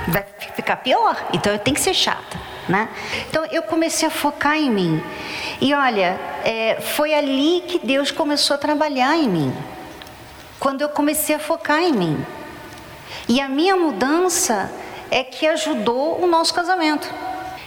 vai 0.09 0.25
ficar 0.55 0.77
pior. 0.77 1.17
Então 1.33 1.53
eu 1.53 1.59
tenho 1.59 1.75
que 1.75 1.81
ser 1.81 1.95
chata, 1.95 2.39
né? 2.69 2.89
Então 3.29 3.45
eu 3.47 3.63
comecei 3.63 4.09
a 4.09 4.11
focar 4.11 4.57
em 4.57 4.71
mim. 4.71 5.03
E 5.61 5.73
olha, 5.75 6.19
é, 6.45 6.81
foi 6.81 7.15
ali 7.15 7.63
que 7.67 7.79
Deus 7.79 8.11
começou 8.11 8.55
a 8.55 8.59
trabalhar 8.59 9.17
em 9.17 9.29
mim. 9.29 9.57
Quando 10.59 10.81
eu 10.81 10.89
comecei 10.89 11.37
a 11.37 11.39
focar 11.39 11.81
em 11.81 11.93
mim. 11.93 12.27
E 13.29 13.41
a 13.41 13.49
minha 13.49 13.77
mudança 13.77 14.71
é 15.11 15.23
que 15.23 15.47
ajudou 15.47 16.23
o 16.23 16.27
nosso 16.27 16.53
casamento. 16.53 17.09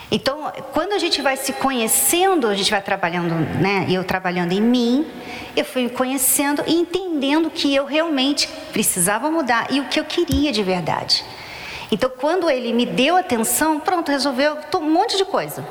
Então, 0.10 0.52
quando 0.72 0.94
a 0.94 1.00
gente 1.00 1.22
vai 1.22 1.36
se 1.36 1.52
conhecendo, 1.54 2.48
a 2.48 2.56
gente 2.56 2.72
vai 2.72 2.82
trabalhando, 2.82 3.34
né? 3.60 3.86
Eu 3.90 4.06
trabalhando 4.06 4.54
em 4.54 4.62
mim, 4.62 5.06
eu 5.56 5.66
fui 5.66 5.90
conhecendo 5.90 6.64
e 6.66 6.76
entendendo 6.76 7.50
que 7.50 7.76
eu 7.76 7.86
realmente 7.86 8.48
precisava 8.72 9.30
mudar 9.30 9.68
e 9.70 9.82
o 9.82 9.86
que 9.86 10.00
eu 10.00 10.06
queria 10.06 10.52
de 10.52 10.64
verdade. 10.64 11.26
Então, 11.92 12.10
quando 12.10 12.50
ele 12.50 12.74
me 12.74 12.86
deu 12.86 13.16
atenção, 13.18 13.80
pronto, 13.80 14.12
resolveu 14.12 14.58
um 14.76 14.90
monte 14.90 15.18
de 15.18 15.26
coisa. 15.26 15.66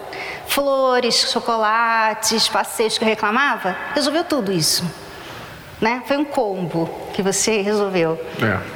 Flores, 0.46 1.30
chocolates, 1.30 2.48
passeios 2.48 2.96
que 2.96 3.04
eu 3.04 3.08
reclamava, 3.08 3.76
resolveu 3.94 4.24
tudo 4.24 4.52
isso. 4.52 4.84
Né? 5.80 6.02
Foi 6.06 6.16
um 6.16 6.24
combo 6.24 6.88
que 7.12 7.22
você 7.22 7.60
resolveu. 7.60 8.18
É. 8.42 8.75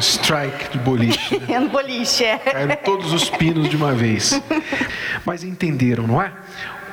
strike 0.00 0.70
de 0.70 0.78
boliche. 0.78 1.38
Né? 1.38 1.58
no 1.58 1.68
boliche, 1.70 2.24
é. 2.24 2.38
Caíram 2.38 2.76
todos 2.84 3.12
os 3.12 3.28
pinos 3.30 3.68
de 3.68 3.76
uma 3.76 3.92
vez. 3.92 4.40
Mas 5.24 5.44
entenderam, 5.44 6.06
não 6.06 6.20
é? 6.20 6.32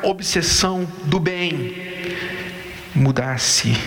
Obsessão 0.04 0.88
do 1.06 1.20
bem. 1.20 1.76
Mudar-se 2.94 3.78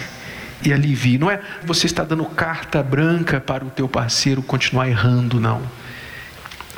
e 0.62 0.72
alivie. 0.72 1.18
Não 1.18 1.30
é 1.30 1.40
você 1.64 1.86
está 1.86 2.04
dando 2.04 2.24
carta 2.24 2.82
branca 2.82 3.40
para 3.40 3.64
o 3.64 3.70
teu 3.70 3.88
parceiro 3.88 4.42
continuar 4.42 4.88
errando, 4.88 5.40
não. 5.40 5.62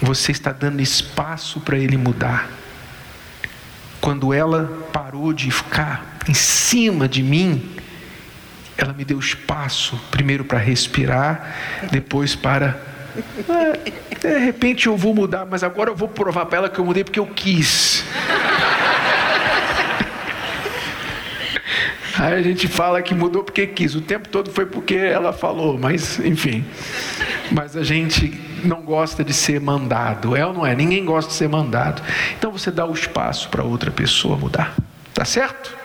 Você 0.00 0.32
está 0.32 0.52
dando 0.52 0.80
espaço 0.80 1.60
para 1.60 1.78
ele 1.78 1.96
mudar. 1.96 2.50
Quando 4.00 4.32
ela 4.32 4.88
parou 4.92 5.32
de 5.32 5.50
ficar 5.50 6.18
em 6.28 6.34
cima 6.34 7.08
de 7.08 7.22
mim, 7.22 7.76
ela 8.82 8.92
me 8.92 9.04
deu 9.04 9.18
espaço, 9.18 10.00
primeiro 10.10 10.44
para 10.44 10.58
respirar, 10.58 11.88
depois 11.90 12.34
para. 12.34 12.76
É, 13.48 13.92
de 14.18 14.38
repente 14.38 14.86
eu 14.86 14.96
vou 14.96 15.14
mudar, 15.14 15.46
mas 15.46 15.62
agora 15.62 15.90
eu 15.90 15.96
vou 15.96 16.08
provar 16.08 16.46
para 16.46 16.58
ela 16.58 16.68
que 16.68 16.78
eu 16.78 16.84
mudei 16.84 17.04
porque 17.04 17.20
eu 17.20 17.26
quis. 17.26 18.04
Aí 22.18 22.34
a 22.34 22.42
gente 22.42 22.66
fala 22.68 23.00
que 23.02 23.14
mudou 23.14 23.44
porque 23.44 23.66
quis. 23.66 23.94
O 23.94 24.00
tempo 24.00 24.28
todo 24.28 24.50
foi 24.50 24.66
porque 24.66 24.96
ela 24.96 25.32
falou, 25.32 25.78
mas 25.78 26.18
enfim. 26.18 26.64
Mas 27.50 27.76
a 27.76 27.84
gente 27.84 28.40
não 28.64 28.82
gosta 28.82 29.22
de 29.22 29.32
ser 29.32 29.60
mandado, 29.60 30.34
é 30.36 30.44
ou 30.44 30.52
não 30.52 30.66
é? 30.66 30.74
Ninguém 30.74 31.04
gosta 31.04 31.30
de 31.30 31.36
ser 31.36 31.48
mandado. 31.48 32.02
Então 32.38 32.50
você 32.50 32.70
dá 32.70 32.84
o 32.86 32.92
espaço 32.92 33.48
para 33.48 33.62
outra 33.62 33.90
pessoa 33.90 34.36
mudar. 34.36 34.74
Tá 35.14 35.24
certo? 35.24 35.81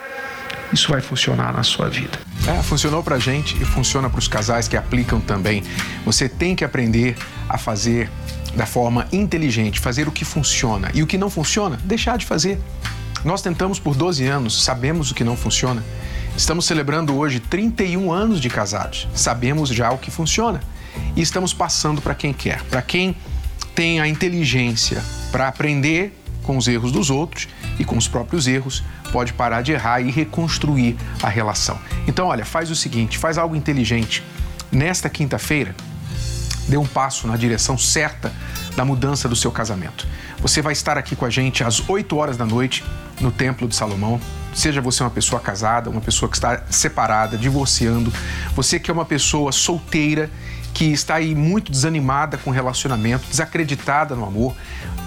Isso 0.72 0.92
vai 0.92 1.02
funcionar 1.02 1.54
na 1.54 1.64
sua 1.64 1.90
vida. 1.90 2.20
É, 2.48 2.62
funcionou 2.62 3.04
para 3.04 3.16
a 3.16 3.20
gente 3.20 3.62
e 3.62 3.66
funciona 3.66 4.10
para 4.10 4.20
os 4.20 4.28
casais 4.28 4.68
que 4.68 4.78
aplicam 4.78 5.20
também. 5.20 5.64
Você 6.06 6.28
tem 6.28 6.56
que 6.56 6.64
aprender 6.64 7.16
a 7.48 7.58
fazer 7.58 8.10
da 8.56 8.66
forma 8.66 9.08
inteligente, 9.12 9.80
fazer 9.80 10.08
o 10.08 10.12
que 10.12 10.26
funciona. 10.26 10.92
E 10.94 11.04
o 11.04 11.08
que 11.08 11.18
não 11.18 11.30
funciona, 11.30 11.78
deixar 11.84 12.18
de 12.18 12.26
fazer. 12.26 12.60
Nós 13.24 13.42
tentamos 13.42 13.80
por 13.80 13.96
12 13.96 14.26
anos, 14.26 14.64
sabemos 14.64 15.12
o 15.12 15.16
que 15.16 15.24
não 15.24 15.36
funciona. 15.36 15.84
Estamos 16.36 16.66
celebrando 16.66 17.16
hoje 17.16 17.40
31 17.40 18.12
anos 18.12 18.40
de 18.40 18.50
casados. 18.50 19.08
Sabemos 19.14 19.70
já 19.70 19.92
o 19.92 19.98
que 19.98 20.12
funciona. 20.12 20.62
E 21.16 21.22
estamos 21.22 21.54
passando 21.54 22.02
para 22.02 22.14
quem 22.14 22.34
quer, 22.34 22.62
para 22.64 22.82
quem 22.82 23.16
tem 23.74 24.00
a 24.00 24.08
inteligência 24.08 25.04
para 25.32 25.48
aprender 25.48 26.18
com 26.48 26.56
os 26.56 26.70
erros 26.70 26.94
dos 26.94 27.10
outros 27.10 27.50
e 27.78 27.84
com 27.84 27.98
os 27.98 28.08
próprios 28.08 28.48
erros, 28.48 28.82
pode 29.12 29.34
parar 29.34 29.62
de 29.62 29.74
errar 29.74 30.00
e 30.00 30.10
reconstruir 30.10 30.96
a 31.22 31.28
relação. 31.28 31.78
Então, 32.08 32.28
olha, 32.28 32.46
faz 32.46 32.72
o 32.72 32.76
seguinte, 32.76 33.18
faz 33.18 33.38
algo 33.38 33.54
inteligente. 33.54 34.24
Nesta 34.72 35.10
quinta-feira, 35.10 35.76
dê 36.70 36.78
um 36.78 36.86
passo 36.86 37.28
na 37.28 37.36
direção 37.36 37.78
certa 37.78 38.32
da 38.78 38.86
mudança 38.86 39.28
do 39.28 39.36
seu 39.36 39.52
casamento. 39.52 40.08
Você 40.40 40.62
vai 40.62 40.72
estar 40.72 40.98
aqui 40.98 41.18
com 41.18 41.26
a 41.26 41.30
gente 41.30 41.66
às 41.66 41.88
8 41.90 42.16
horas 42.16 42.38
da 42.38 42.46
noite 42.46 42.82
no 43.20 43.30
Templo 43.30 43.68
de 43.68 43.76
Salomão. 43.76 44.20
Seja 44.54 44.80
você 44.80 45.04
uma 45.04 45.10
pessoa 45.10 45.42
casada, 45.42 45.90
uma 45.90 46.00
pessoa 46.00 46.30
que 46.30 46.38
está 46.38 46.64
separada, 46.70 47.38
divorciando, 47.38 48.14
você 48.56 48.80
que 48.80 48.90
é 48.90 48.94
uma 48.94 49.06
pessoa 49.06 49.52
solteira 49.52 50.30
que 50.78 50.94
está 50.94 51.16
aí 51.16 51.34
muito 51.34 51.72
desanimada 51.72 52.38
com 52.38 52.52
o 52.52 52.54
relacionamento, 52.54 53.26
desacreditada 53.28 54.16
no 54.16 54.24
amor, 54.24 54.56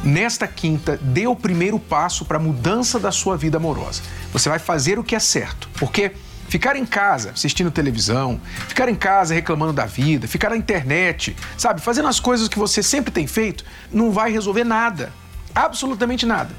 nesta 0.02 0.44
quinta, 0.48 0.98
dê 1.00 1.28
o 1.28 1.36
primeiro 1.36 1.78
passo 1.78 2.24
para 2.24 2.38
a 2.38 2.40
mudança 2.40 2.98
da 2.98 3.12
sua 3.12 3.36
vida 3.36 3.56
amorosa. 3.56 4.02
Você 4.32 4.48
vai 4.48 4.58
fazer 4.58 4.98
o 4.98 5.04
que 5.04 5.14
é 5.14 5.20
certo, 5.20 5.68
porque 5.78 6.10
ficar 6.48 6.74
em 6.74 6.84
casa 6.84 7.30
assistindo 7.30 7.70
televisão, 7.70 8.40
ficar 8.66 8.88
em 8.88 8.96
casa 8.96 9.32
reclamando 9.32 9.72
da 9.72 9.86
vida, 9.86 10.26
ficar 10.26 10.50
na 10.50 10.56
internet, 10.56 11.36
sabe, 11.56 11.80
fazendo 11.80 12.08
as 12.08 12.18
coisas 12.18 12.48
que 12.48 12.58
você 12.58 12.82
sempre 12.82 13.12
tem 13.12 13.28
feito, 13.28 13.64
não 13.92 14.10
vai 14.10 14.32
resolver 14.32 14.64
nada, 14.64 15.12
absolutamente 15.54 16.26
nada. 16.26 16.52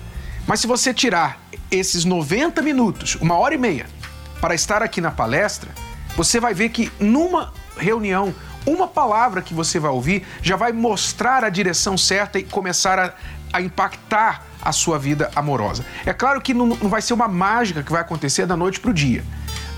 Mas 0.48 0.62
se 0.62 0.68
você 0.68 0.94
tirar 0.94 1.38
esses 1.70 2.06
90 2.06 2.62
minutos, 2.62 3.18
uma 3.20 3.36
hora 3.36 3.54
e 3.54 3.58
meia, 3.58 3.88
para 4.40 4.56
estar 4.56 4.82
aqui 4.82 5.02
na 5.02 5.12
palestra, 5.12 5.70
você 6.16 6.40
vai 6.40 6.54
ver 6.54 6.70
que 6.70 6.90
numa 6.98 7.52
reunião 7.78 8.34
uma 8.66 8.88
palavra 8.88 9.42
que 9.42 9.54
você 9.54 9.80
vai 9.80 9.92
ouvir 9.92 10.26
já 10.42 10.56
vai 10.56 10.72
mostrar 10.72 11.44
a 11.44 11.50
direção 11.50 11.98
certa 11.98 12.40
e 12.40 12.44
começar 12.44 13.00
a, 13.00 13.14
a 13.54 13.62
impactar 13.62 14.46
a 14.62 14.72
sua 14.72 15.00
vida 15.00 15.32
amorosa. 15.36 15.86
É 16.06 16.14
claro 16.14 16.40
que 16.40 16.54
não, 16.54 16.68
não 16.68 16.90
vai 16.90 17.02
ser 17.02 17.14
uma 17.14 17.28
mágica 17.28 17.82
que 17.82 17.92
vai 17.92 18.02
acontecer 18.02 18.46
da 18.46 18.56
noite 18.56 18.80
para 18.80 18.92
o 18.92 18.94
dia, 18.94 19.24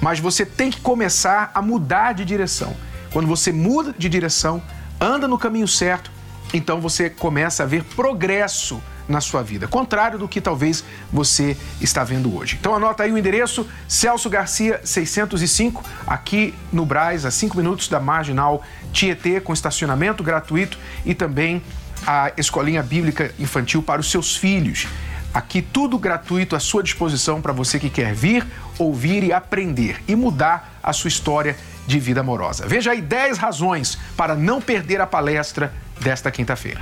mas 0.01 0.19
você 0.19 0.45
tem 0.45 0.69
que 0.69 0.81
começar 0.81 1.51
a 1.53 1.61
mudar 1.61 2.13
de 2.13 2.25
direção. 2.25 2.75
Quando 3.11 3.27
você 3.27 3.51
muda 3.51 3.93
de 3.97 4.09
direção, 4.09 4.61
anda 4.99 5.27
no 5.27 5.37
caminho 5.37 5.67
certo, 5.67 6.11
então 6.53 6.81
você 6.81 7.09
começa 7.09 7.63
a 7.63 7.65
ver 7.65 7.83
progresso 7.83 8.81
na 9.07 9.19
sua 9.21 9.41
vida, 9.43 9.67
contrário 9.67 10.17
do 10.17 10.27
que 10.27 10.39
talvez 10.39 10.83
você 11.11 11.57
está 11.81 12.03
vendo 12.03 12.35
hoje. 12.35 12.57
Então 12.59 12.75
anota 12.75 13.03
aí 13.03 13.11
o 13.11 13.17
endereço 13.17 13.67
Celso 13.87 14.29
Garcia 14.29 14.81
605, 14.83 15.83
aqui 16.07 16.53
no 16.71 16.85
Braz, 16.85 17.25
a 17.25 17.31
5 17.31 17.57
minutos 17.57 17.87
da 17.87 17.99
Marginal 17.99 18.63
Tietê, 18.91 19.41
com 19.41 19.53
estacionamento 19.53 20.23
gratuito 20.23 20.77
e 21.05 21.13
também 21.13 21.61
a 22.05 22.31
escolinha 22.37 22.83
bíblica 22.83 23.33
infantil 23.39 23.81
para 23.81 24.01
os 24.01 24.09
seus 24.09 24.35
filhos. 24.35 24.87
Aqui 25.33 25.61
tudo 25.61 25.97
gratuito 25.97 26.55
à 26.55 26.59
sua 26.59 26.83
disposição 26.83 27.41
para 27.41 27.51
você 27.51 27.79
que 27.79 27.89
quer 27.89 28.13
vir, 28.13 28.45
ouvir 28.77 29.23
e 29.23 29.33
aprender 29.33 30.03
e 30.07 30.15
mudar 30.15 30.77
a 30.81 30.93
sua 30.93 31.07
história 31.07 31.57
de 31.87 31.99
vida 31.99 32.21
amorosa. 32.21 32.67
Veja 32.67 32.91
aí 32.91 33.01
10 33.01 33.39
razões 33.39 33.97
para 34.15 34.35
não 34.35 34.61
perder 34.61 35.01
a 35.01 35.07
palestra 35.07 35.73
desta 35.99 36.29
quinta-feira. 36.29 36.81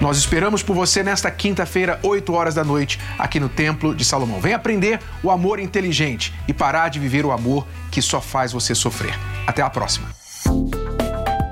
Nós 0.00 0.16
esperamos 0.16 0.62
por 0.62 0.74
você 0.74 1.02
nesta 1.02 1.30
quinta-feira, 1.30 1.98
8 2.02 2.32
horas 2.32 2.54
da 2.54 2.62
noite, 2.62 3.00
aqui 3.18 3.40
no 3.40 3.48
Templo 3.48 3.94
de 3.94 4.04
Salomão. 4.04 4.40
Vem 4.40 4.54
aprender 4.54 5.00
o 5.22 5.30
amor 5.30 5.58
inteligente 5.58 6.32
e 6.46 6.52
parar 6.52 6.88
de 6.88 7.00
viver 7.00 7.24
o 7.24 7.32
amor 7.32 7.66
que 7.90 8.00
só 8.00 8.20
faz 8.20 8.52
você 8.52 8.74
sofrer. 8.74 9.18
Até 9.46 9.60
a 9.60 9.68
próxima. 9.68 10.08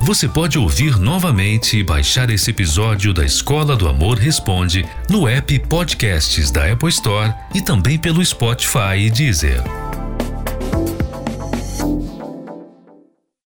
Você 0.06 0.28
pode 0.28 0.56
ouvir 0.56 1.00
novamente 1.00 1.76
e 1.76 1.82
baixar 1.82 2.30
esse 2.30 2.50
episódio 2.50 3.12
da 3.12 3.24
Escola 3.24 3.74
do 3.74 3.88
Amor 3.88 4.16
Responde 4.16 4.87
no 5.11 5.26
app 5.26 5.59
Podcasts 5.59 6.52
da 6.52 6.70
Apple 6.70 6.90
Store 6.90 7.35
e 7.52 7.61
também 7.61 7.98
pelo 7.98 8.24
Spotify 8.24 8.96
e 8.98 9.11
Deezer. 9.11 9.86